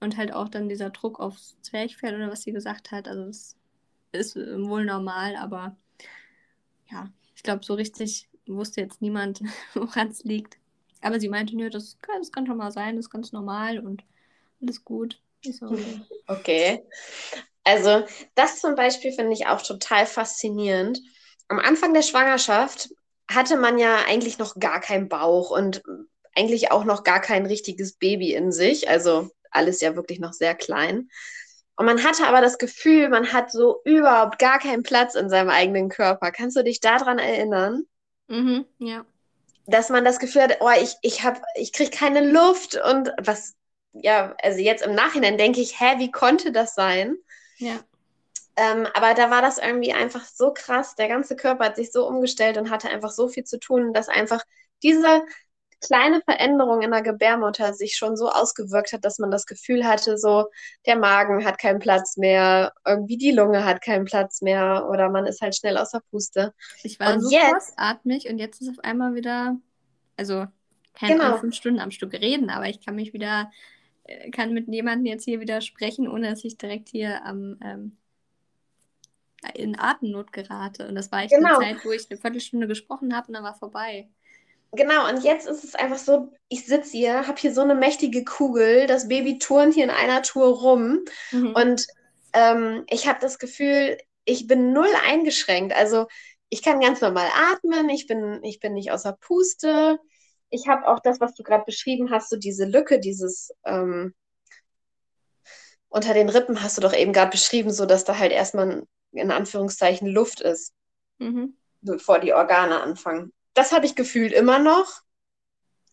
[0.00, 3.08] und halt auch dann dieser Druck aufs Zwerchfell oder was sie gesagt hat.
[3.08, 3.56] Also das
[4.12, 5.76] ist wohl normal, aber
[6.90, 9.42] ja, ich glaube, so richtig wusste jetzt niemand,
[9.74, 10.58] woran es liegt.
[11.00, 14.04] Aber sie meinte, nö, das das kann schon mal sein, das ist ganz normal und
[14.60, 15.20] alles gut.
[15.42, 15.76] So.
[16.26, 16.82] Okay.
[17.64, 21.00] Also, das zum Beispiel finde ich auch total faszinierend.
[21.48, 22.90] Am Anfang der Schwangerschaft
[23.30, 25.82] hatte man ja eigentlich noch gar keinen Bauch und
[26.34, 28.88] eigentlich auch noch gar kein richtiges Baby in sich.
[28.88, 31.08] Also alles ja wirklich noch sehr klein.
[31.76, 35.50] Und man hatte aber das Gefühl, man hat so überhaupt gar keinen Platz in seinem
[35.50, 36.30] eigenen Körper.
[36.30, 37.84] Kannst du dich daran erinnern?
[38.28, 39.04] Mhm, ja.
[39.66, 43.54] Dass man das Gefühl hat, oh, ich, ich, hab, ich kriege keine Luft und was,
[43.92, 47.16] ja, also jetzt im Nachhinein denke ich, hä, wie konnte das sein?
[47.58, 47.80] Ja.
[48.56, 50.94] Ähm, aber da war das irgendwie einfach so krass.
[50.94, 54.08] Der ganze Körper hat sich so umgestellt und hatte einfach so viel zu tun, dass
[54.08, 54.42] einfach
[54.82, 55.22] diese
[55.82, 60.16] kleine Veränderung in der Gebärmutter sich schon so ausgewirkt hat, dass man das Gefühl hatte,
[60.16, 60.46] so
[60.86, 65.26] der Magen hat keinen Platz mehr, irgendwie die Lunge hat keinen Platz mehr oder man
[65.26, 66.54] ist halt schnell aus der Puste.
[66.82, 69.56] Ich war und so jetzt, atmig und jetzt ist auf einmal wieder,
[70.16, 70.46] also
[70.94, 71.36] keine genau.
[71.38, 73.50] fünf Stunden am Stück reden, aber ich kann mich wieder,
[74.32, 77.96] kann mit jemandem jetzt hier wieder sprechen, ohne dass ich direkt hier am ähm,
[79.54, 80.86] in Atemnot gerate.
[80.88, 81.58] Und das war echt genau.
[81.58, 84.08] eine Zeit, wo ich eine Viertelstunde gesprochen habe und dann war vorbei.
[84.72, 88.24] Genau, und jetzt ist es einfach so, ich sitze hier, habe hier so eine mächtige
[88.24, 91.00] Kugel, das Baby turnt hier in einer Tour rum
[91.30, 91.54] mhm.
[91.54, 91.86] und
[92.32, 95.76] ähm, ich habe das Gefühl, ich bin null eingeschränkt.
[95.76, 96.06] Also
[96.48, 99.98] ich kann ganz normal atmen, ich bin, ich bin nicht außer Puste.
[100.52, 104.14] Ich habe auch das, was du gerade beschrieben hast, so diese Lücke, dieses ähm,
[105.88, 109.30] unter den Rippen hast du doch eben gerade beschrieben, so dass da halt erstmal in
[109.30, 110.72] Anführungszeichen Luft ist,
[111.18, 111.56] mhm.
[111.80, 115.02] bevor die Organe anfangen das habe ich gefühlt immer noch.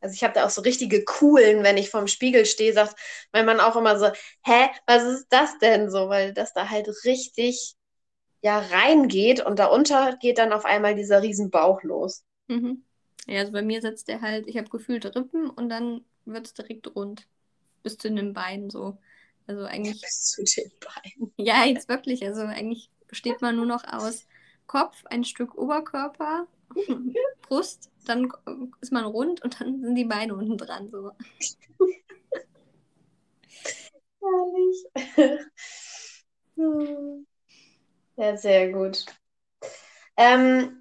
[0.01, 2.95] Also ich habe da auch so richtige coolen, wenn ich vorm Spiegel stehe, sagt
[3.33, 4.07] mein Mann auch immer so,
[4.45, 6.07] hä, was ist das denn so?
[6.07, 7.75] Weil das da halt richtig
[8.41, 12.23] ja reingeht und darunter geht dann auf einmal dieser riesen Bauch los.
[12.47, 12.85] Mhm.
[13.29, 16.53] Ja, also bei mir setzt der halt, ich habe gefühlt Rippen und dann wird es
[16.53, 17.27] direkt rund.
[17.83, 18.97] Bis zu den Beinen so.
[19.47, 20.01] Also eigentlich.
[20.01, 21.33] Bis zu den Beinen.
[21.37, 22.23] Ja, jetzt wirklich.
[22.25, 24.27] Also eigentlich besteht man nur noch aus
[24.67, 26.47] Kopf, ein Stück Oberkörper
[27.47, 28.31] Brust, dann
[28.81, 30.89] ist man rund und dann sind die Beine unten dran.
[30.91, 31.11] So.
[34.21, 34.85] Herrlich.
[38.17, 39.05] Ja, sehr gut.
[40.17, 40.78] Ähm,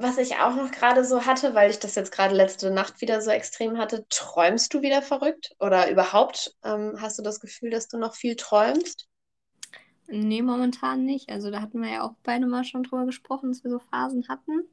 [0.00, 3.20] was ich auch noch gerade so hatte, weil ich das jetzt gerade letzte Nacht wieder
[3.20, 5.54] so extrem hatte, träumst du wieder verrückt?
[5.60, 9.08] Oder überhaupt ähm, hast du das Gefühl, dass du noch viel träumst?
[10.08, 11.28] Nee, momentan nicht.
[11.28, 14.28] Also da hatten wir ja auch beide mal schon drüber gesprochen, dass wir so Phasen
[14.28, 14.64] hatten.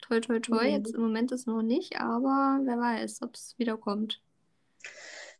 [0.00, 0.64] Toi, toi, toi.
[0.64, 0.70] Mhm.
[0.70, 4.22] Jetzt im Moment ist noch nicht, aber wer weiß, ob es wiederkommt.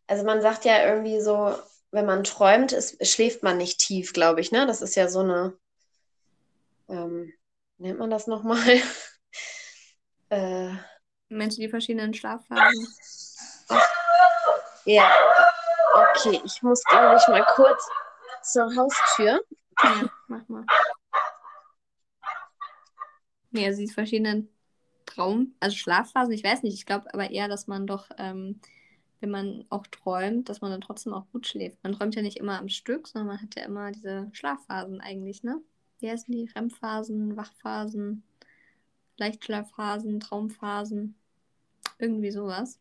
[0.07, 1.55] Also man sagt ja irgendwie so,
[1.93, 4.53] wenn man träumt, ist, schläft man nicht tief, glaube ich.
[4.53, 4.67] Ne?
[4.67, 5.57] Das ist ja so eine,
[6.89, 7.33] ähm,
[7.79, 8.81] nennt man das nochmal?
[10.31, 10.71] äh,
[11.29, 12.89] Menschen, die verschiedenen Schlafphasen.
[14.85, 15.11] Ja,
[15.95, 17.87] okay, ich muss, glaube ich, mal kurz
[18.43, 19.41] zur Haustür.
[19.83, 20.65] Ja, mach mal.
[23.51, 24.49] Nee, also diese verschiedenen
[25.07, 28.61] Traum, also Schlafphasen, ich weiß nicht, ich glaube aber eher, dass man doch, ähm,
[29.21, 31.83] wenn man auch träumt, dass man dann trotzdem auch gut schläft.
[31.83, 35.43] Man träumt ja nicht immer am Stück, sondern man hat ja immer diese Schlafphasen eigentlich,
[35.43, 35.61] ne?
[35.99, 36.49] Wie heißen die?
[36.55, 38.23] REM-Phasen, Wachphasen,
[39.19, 41.15] Leichtschlafphasen, Traumphasen,
[41.99, 42.81] irgendwie sowas.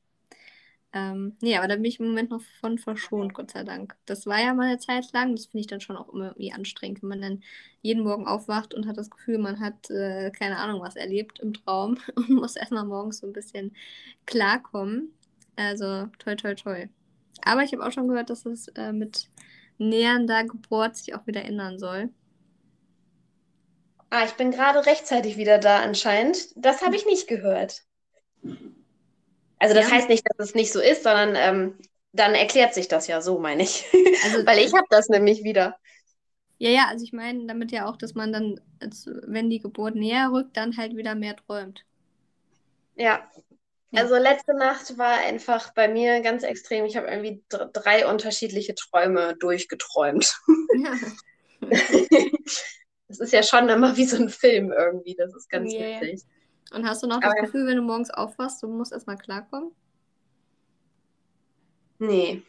[0.94, 3.96] Ähm, nee, aber da bin ich im Moment noch von verschont, Gott sei Dank.
[4.06, 6.54] Das war ja mal eine Zeit lang, das finde ich dann schon auch immer irgendwie
[6.54, 7.44] anstrengend, wenn man dann
[7.82, 11.54] jeden Morgen aufwacht und hat das Gefühl, man hat äh, keine Ahnung was erlebt im
[11.54, 13.76] Traum und muss erstmal morgens so ein bisschen
[14.26, 15.14] klarkommen.
[15.56, 16.88] Also toi toi toi.
[17.44, 19.30] Aber ich habe auch schon gehört, dass es äh, mit
[19.78, 22.10] nähernder Geburt sich auch wieder ändern soll.
[24.10, 26.38] Ah, ich bin gerade rechtzeitig wieder da anscheinend.
[26.56, 27.84] Das habe ich nicht gehört.
[29.60, 29.96] Also das ja.
[29.96, 31.78] heißt nicht, dass es nicht so ist, sondern ähm,
[32.14, 33.86] dann erklärt sich das ja so, meine ich.
[34.24, 35.78] Also, Weil ich habe das nämlich wieder.
[36.58, 38.60] Ja, ja, also ich meine damit ja auch, dass man dann,
[39.28, 41.84] wenn die Geburt näher rückt, dann halt wieder mehr träumt.
[42.96, 43.30] Ja.
[43.92, 44.02] ja.
[44.02, 46.86] Also letzte Nacht war einfach bei mir ganz extrem.
[46.86, 50.34] Ich habe irgendwie drei unterschiedliche Träume durchgeträumt.
[50.82, 50.94] Ja.
[53.08, 55.16] das ist ja schon immer wie so ein Film irgendwie.
[55.16, 56.02] Das ist ganz yeah.
[56.02, 56.24] witzig.
[56.72, 59.72] Und hast du noch das Gefühl, wenn du morgens aufwachst, du musst erstmal klarkommen?
[62.00, 62.44] Nee.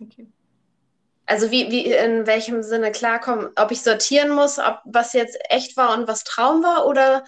[0.00, 0.28] Okay.
[1.26, 3.50] Also wie, wie in welchem Sinne klarkommen?
[3.56, 7.24] Ob ich sortieren muss, ob was jetzt echt war und was Traum war oder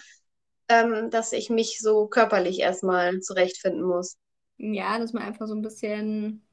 [0.69, 4.17] ähm, dass ich mich so körperlich erstmal zurechtfinden muss?
[4.57, 6.43] Ja, dass man einfach so ein bisschen,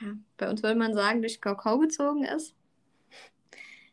[0.00, 2.54] ja, bei uns würde man sagen, durch Kakao gezogen ist.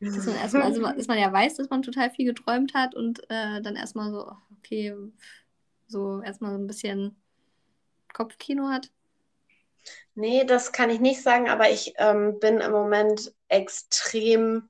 [0.05, 3.23] Dass man erstmal, also dass man ja weiß, dass man total viel geträumt hat und
[3.29, 4.95] äh, dann erstmal so, okay,
[5.87, 7.15] so erstmal so ein bisschen
[8.13, 8.91] Kopfkino hat.
[10.15, 14.69] Nee, das kann ich nicht sagen, aber ich ähm, bin im Moment extrem,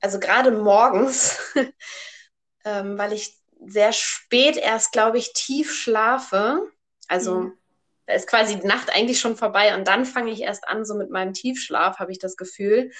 [0.00, 1.38] also gerade morgens,
[2.64, 6.70] ähm, weil ich sehr spät erst, glaube ich, tief schlafe.
[7.08, 7.58] Also mhm.
[8.06, 10.94] da ist quasi die Nacht eigentlich schon vorbei und dann fange ich erst an, so
[10.94, 12.92] mit meinem Tiefschlaf, habe ich das Gefühl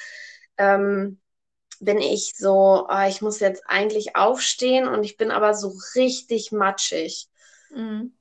[0.57, 1.21] ähm,
[1.85, 6.53] bin ich so, oh, ich muss jetzt eigentlich aufstehen und ich bin aber so richtig
[6.53, 7.29] matschig.
[7.71, 8.15] Mhm.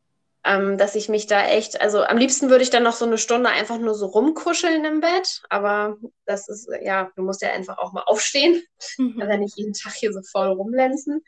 [0.45, 3.17] Ähm, dass ich mich da echt, also am liebsten würde ich dann noch so eine
[3.17, 5.95] Stunde einfach nur so rumkuscheln im Bett, aber
[6.25, 8.61] das ist, ja, du musst ja einfach auch mal aufstehen,
[8.97, 9.21] mhm.
[9.21, 11.23] also nicht jeden Tag hier so voll rumlenzen.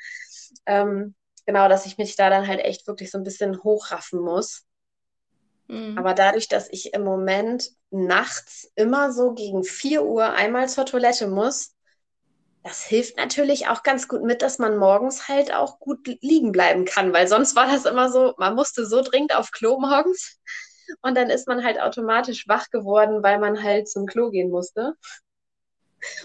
[0.65, 1.15] Ähm,
[1.45, 4.65] genau, dass ich mich da dann halt echt wirklich so ein bisschen hochraffen muss.
[5.67, 5.97] Mhm.
[5.97, 11.27] Aber dadurch, dass ich im Moment nachts immer so gegen 4 Uhr einmal zur Toilette
[11.27, 11.74] muss,
[12.65, 16.83] das hilft natürlich auch ganz gut mit, dass man morgens halt auch gut liegen bleiben
[16.83, 20.39] kann, weil sonst war das immer so, man musste so dringend auf Klo morgens
[21.03, 24.95] und dann ist man halt automatisch wach geworden, weil man halt zum Klo gehen musste.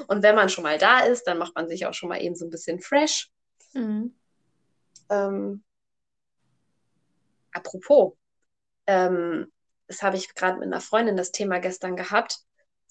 [0.09, 2.35] Und wenn man schon mal da ist, dann macht man sich auch schon mal eben
[2.35, 3.31] so ein bisschen fresh.
[3.75, 4.15] Mhm.
[5.11, 5.63] Ähm,
[7.53, 8.15] apropos,
[8.87, 9.53] ähm,
[9.89, 12.39] das habe ich gerade mit einer Freundin das Thema gestern gehabt.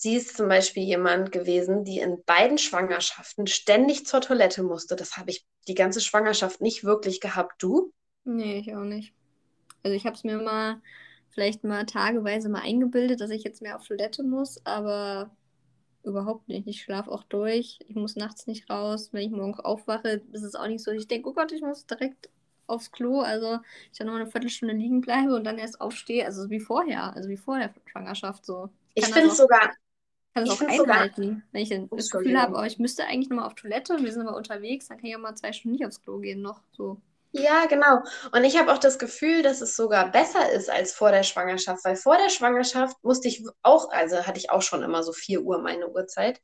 [0.02, 4.96] Sie ist zum Beispiel jemand gewesen, die in beiden Schwangerschaften ständig zur Toilette musste.
[4.96, 7.62] Das habe ich die ganze Schwangerschaft nicht wirklich gehabt.
[7.62, 7.92] Du?
[8.24, 9.14] Nee, ich auch nicht.
[9.84, 10.82] Also ich habe es mir mal
[11.32, 15.36] vielleicht mal tageweise mal eingebildet, dass ich jetzt mehr auf Toilette muss, aber
[16.04, 16.66] überhaupt nicht.
[16.70, 17.80] Ich schlafe auch durch.
[17.86, 19.10] Ich muss nachts nicht raus.
[19.12, 20.92] Wenn ich morgens aufwache, ist es auch nicht so.
[20.92, 22.30] Ich denke, oh Gott, ich muss direkt
[22.68, 23.60] aufs Klo, also
[23.92, 27.28] ich dann noch eine Viertelstunde liegen bleibe und dann erst aufstehe, also wie vorher, also
[27.28, 28.70] wie vor der Schwangerschaft so.
[28.94, 29.72] Ich, ich finde es sogar.
[30.46, 33.46] Kann das auch einhalten, sogar, wenn ich das Gefühl habe, oh, ich müsste eigentlich nochmal
[33.46, 35.86] auf Toilette und wir sind aber unterwegs, dann kann ich auch mal zwei Stunden nicht
[35.86, 36.98] aufs Klo gehen noch so.
[37.32, 38.02] Ja, genau.
[38.32, 41.86] Und ich habe auch das Gefühl, dass es sogar besser ist als vor der Schwangerschaft,
[41.86, 45.42] weil vor der Schwangerschaft musste ich auch, also hatte ich auch schon immer so 4
[45.44, 46.42] Uhr meine Uhrzeit.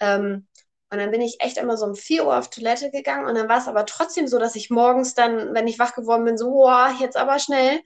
[0.00, 0.48] Ähm,
[0.90, 3.48] und dann bin ich echt immer so um 4 Uhr auf Toilette gegangen und dann
[3.48, 6.50] war es aber trotzdem so, dass ich morgens dann, wenn ich wach geworden bin, so,
[6.50, 7.80] boah, jetzt aber schnell.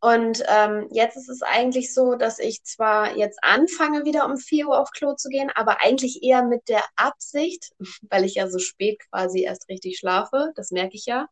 [0.00, 4.68] Und ähm, jetzt ist es eigentlich so, dass ich zwar jetzt anfange, wieder um 4
[4.68, 7.72] Uhr auf Klo zu gehen, aber eigentlich eher mit der Absicht,
[8.10, 11.26] weil ich ja so spät quasi erst richtig schlafe, das merke ich ja,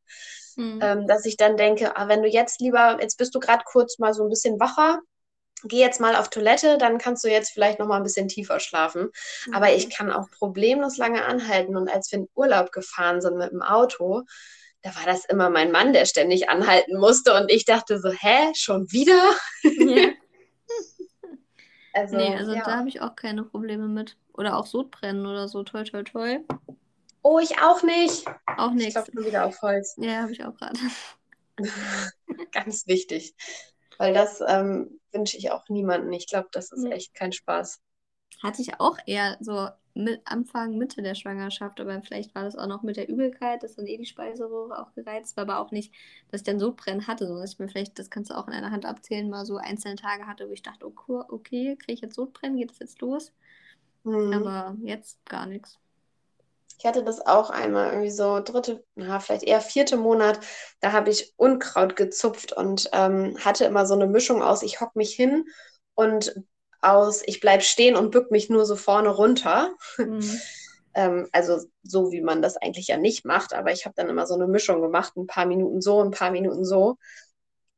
[0.56, 0.80] mhm.
[0.82, 3.98] ähm, dass ich dann denke, ah, wenn du jetzt lieber, jetzt bist du gerade kurz
[3.98, 5.00] mal so ein bisschen wacher,
[5.64, 8.60] geh jetzt mal auf Toilette, dann kannst du jetzt vielleicht noch mal ein bisschen tiefer
[8.60, 9.10] schlafen.
[9.46, 9.54] Mhm.
[9.54, 11.76] Aber ich kann auch problemlos lange anhalten.
[11.76, 14.24] Und als wir in Urlaub gefahren sind mit dem Auto,
[14.86, 17.34] da war das immer mein Mann, der ständig anhalten musste.
[17.34, 19.20] Und ich dachte so, hä, schon wieder?
[19.64, 20.12] Ja.
[21.92, 22.62] also, nee, also ja.
[22.64, 24.16] da habe ich auch keine Probleme mit.
[24.32, 26.44] Oder auch Sodbrennen oder so, toll, toll, toll.
[27.22, 28.26] Oh, ich auch nicht.
[28.56, 28.94] Auch nichts.
[28.94, 29.96] Ich glaube wieder auf Holz.
[29.98, 30.78] Ja, habe ich auch gerade.
[32.52, 33.34] Ganz wichtig.
[33.98, 36.12] Weil das ähm, wünsche ich auch niemandem.
[36.12, 37.80] Ich glaube, das ist echt kein Spaß.
[38.42, 42.66] Hatte ich auch eher so mit Anfang, Mitte der Schwangerschaft, aber vielleicht war das auch
[42.66, 45.92] noch mit der Übelkeit, dass dann eh die Speiseröhre auch gereizt war, aber auch nicht,
[46.30, 48.46] dass ich dann so brennen hatte, sondern dass ich mir vielleicht, das kannst du auch
[48.46, 51.94] in einer Hand abzählen, mal so einzelne Tage hatte, wo ich dachte, okay, okay kriege
[51.94, 53.32] ich jetzt Sodbrennen, geht das jetzt los?
[54.04, 54.34] Mhm.
[54.34, 55.78] Aber jetzt gar nichts.
[56.78, 60.40] Ich hatte das auch einmal irgendwie so dritte, na, vielleicht eher vierte Monat.
[60.80, 64.94] Da habe ich Unkraut gezupft und ähm, hatte immer so eine Mischung aus, ich hock
[64.94, 65.46] mich hin
[65.94, 66.34] und
[66.80, 69.74] aus, ich bleib stehen und bück mich nur so vorne runter.
[69.98, 70.40] Mhm.
[70.94, 74.26] ähm, also so, wie man das eigentlich ja nicht macht, aber ich habe dann immer
[74.26, 76.96] so eine Mischung gemacht, ein paar Minuten so, ein paar Minuten so.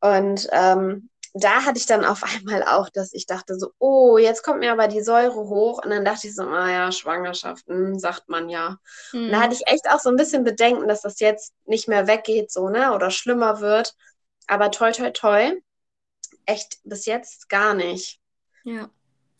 [0.00, 4.42] Und ähm, da hatte ich dann auf einmal auch, dass ich dachte so, oh, jetzt
[4.42, 5.84] kommt mir aber die Säure hoch.
[5.84, 8.78] Und dann dachte ich so, ah ja, Schwangerschaften, sagt man ja.
[9.12, 9.24] Mhm.
[9.24, 9.42] Und da hm.
[9.42, 12.68] hatte ich echt auch so ein bisschen Bedenken, dass das jetzt nicht mehr weggeht, so,
[12.68, 13.94] ne, oder schlimmer wird.
[14.46, 15.52] Aber toi, toi, toi,
[16.46, 18.18] echt bis jetzt gar nicht.
[18.64, 18.90] Ja.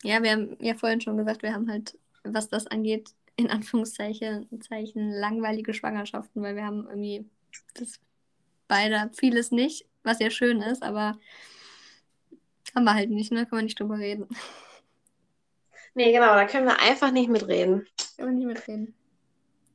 [0.03, 4.61] Ja, wir haben ja vorhin schon gesagt, wir haben halt, was das angeht, in Anführungszeichen
[4.61, 7.25] Zeichen, langweilige Schwangerschaften, weil wir haben irgendwie
[7.73, 7.99] das
[8.67, 11.17] beide vieles nicht, was ja schön ist, aber
[12.75, 13.45] haben wir halt nicht, ne?
[13.45, 14.27] Kann man nicht drüber reden.
[15.95, 17.87] Nee, genau, da können wir einfach nicht mitreden.
[18.15, 18.93] Können wir nicht mitreden.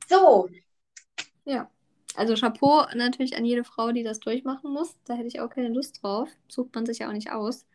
[0.07, 0.49] So.
[1.43, 1.69] Ja.
[2.15, 4.95] Also Chapeau natürlich an jede Frau, die das durchmachen muss.
[5.05, 6.29] Da hätte ich auch keine Lust drauf.
[6.47, 7.65] Sucht man sich ja auch nicht aus.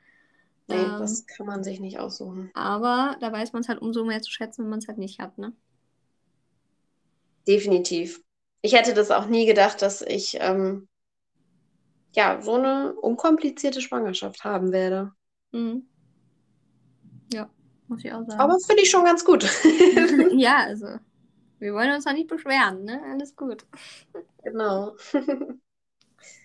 [0.71, 2.51] Nee, ähm, das kann man sich nicht aussuchen.
[2.55, 5.19] Aber da weiß man es halt umso mehr zu schätzen, wenn man es halt nicht
[5.19, 5.53] hat, ne?
[7.47, 8.23] Definitiv.
[8.63, 10.89] Ich hätte das auch nie gedacht, dass ich ähm,
[12.13, 15.13] ja, so eine unkomplizierte Schwangerschaft haben werde.
[15.53, 15.87] Mhm.
[17.33, 17.49] Ja,
[17.89, 18.41] muss ich auch sagen.
[18.41, 19.45] Aber finde ich schon ganz gut.
[20.33, 20.87] ja, also
[21.59, 23.01] wir wollen uns da nicht beschweren, ne?
[23.11, 23.67] Alles gut.
[24.43, 24.97] Genau.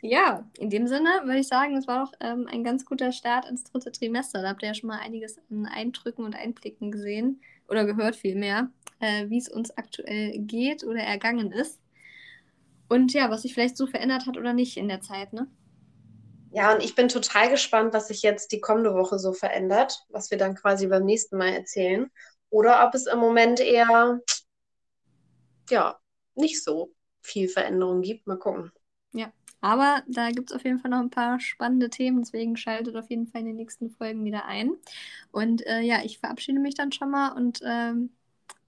[0.01, 3.45] ja, in dem Sinne würde ich sagen, es war doch ähm, ein ganz guter Start
[3.49, 4.41] ins dritte Trimester.
[4.41, 8.69] Da habt ihr ja schon mal einiges an Eindrücken und Einblicken gesehen oder gehört vielmehr,
[8.99, 11.79] äh, wie es uns aktuell geht oder ergangen ist.
[12.87, 15.47] Und ja, was sich vielleicht so verändert hat oder nicht in der Zeit, ne?
[16.51, 20.31] Ja, und ich bin total gespannt, was sich jetzt die kommende Woche so verändert, was
[20.31, 22.09] wir dann quasi beim nächsten Mal erzählen.
[22.49, 24.21] Oder ob es im Moment eher,
[25.69, 25.99] ja,
[26.35, 28.27] nicht so viel Veränderung gibt.
[28.27, 28.71] Mal gucken.
[29.11, 29.33] Ja,
[29.65, 33.09] aber da gibt es auf jeden Fall noch ein paar spannende Themen, deswegen schaltet auf
[33.09, 34.73] jeden Fall in den nächsten Folgen wieder ein.
[35.31, 38.11] Und äh, ja, ich verabschiede mich dann schon mal und ähm,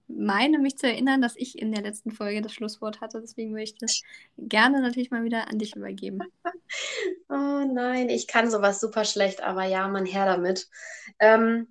[0.08, 3.20] meine mich zu erinnern, dass ich in der letzten Folge das Schlusswort hatte.
[3.20, 4.02] Deswegen würde ich das
[4.38, 6.18] gerne natürlich mal wieder an dich übergeben.
[7.28, 10.68] oh nein, ich kann sowas super schlecht, aber ja, mein Herr damit.
[11.20, 11.68] Ähm,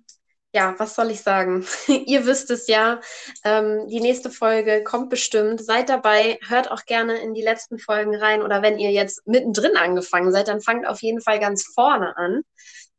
[0.54, 1.66] ja, was soll ich sagen?
[2.06, 3.00] Ihr wisst es ja.
[3.44, 5.62] Ähm, die nächste Folge kommt bestimmt.
[5.62, 8.42] Seid dabei, hört auch gerne in die letzten Folgen rein.
[8.42, 12.42] Oder wenn ihr jetzt mittendrin angefangen seid, dann fangt auf jeden Fall ganz vorne an,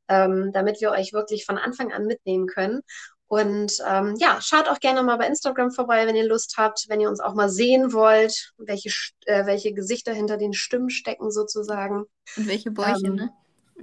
[0.07, 2.81] ähm, damit wir euch wirklich von Anfang an mitnehmen können.
[3.27, 6.99] Und ähm, ja, schaut auch gerne mal bei Instagram vorbei, wenn ihr Lust habt, wenn
[6.99, 8.89] ihr uns auch mal sehen wollt, welche,
[9.25, 12.05] äh, welche Gesichter hinter den Stimmen stecken sozusagen.
[12.37, 13.29] Und welche Bäuche, ähm, ne?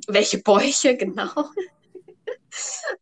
[0.09, 1.31] Welche Bäuche, genau.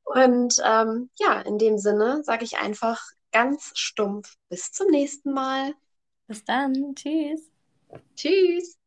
[0.05, 5.75] Und ähm, ja, in dem Sinne sage ich einfach ganz stumpf bis zum nächsten Mal.
[6.27, 6.95] Bis dann.
[6.95, 7.51] Tschüss.
[8.17, 8.79] Tschüss.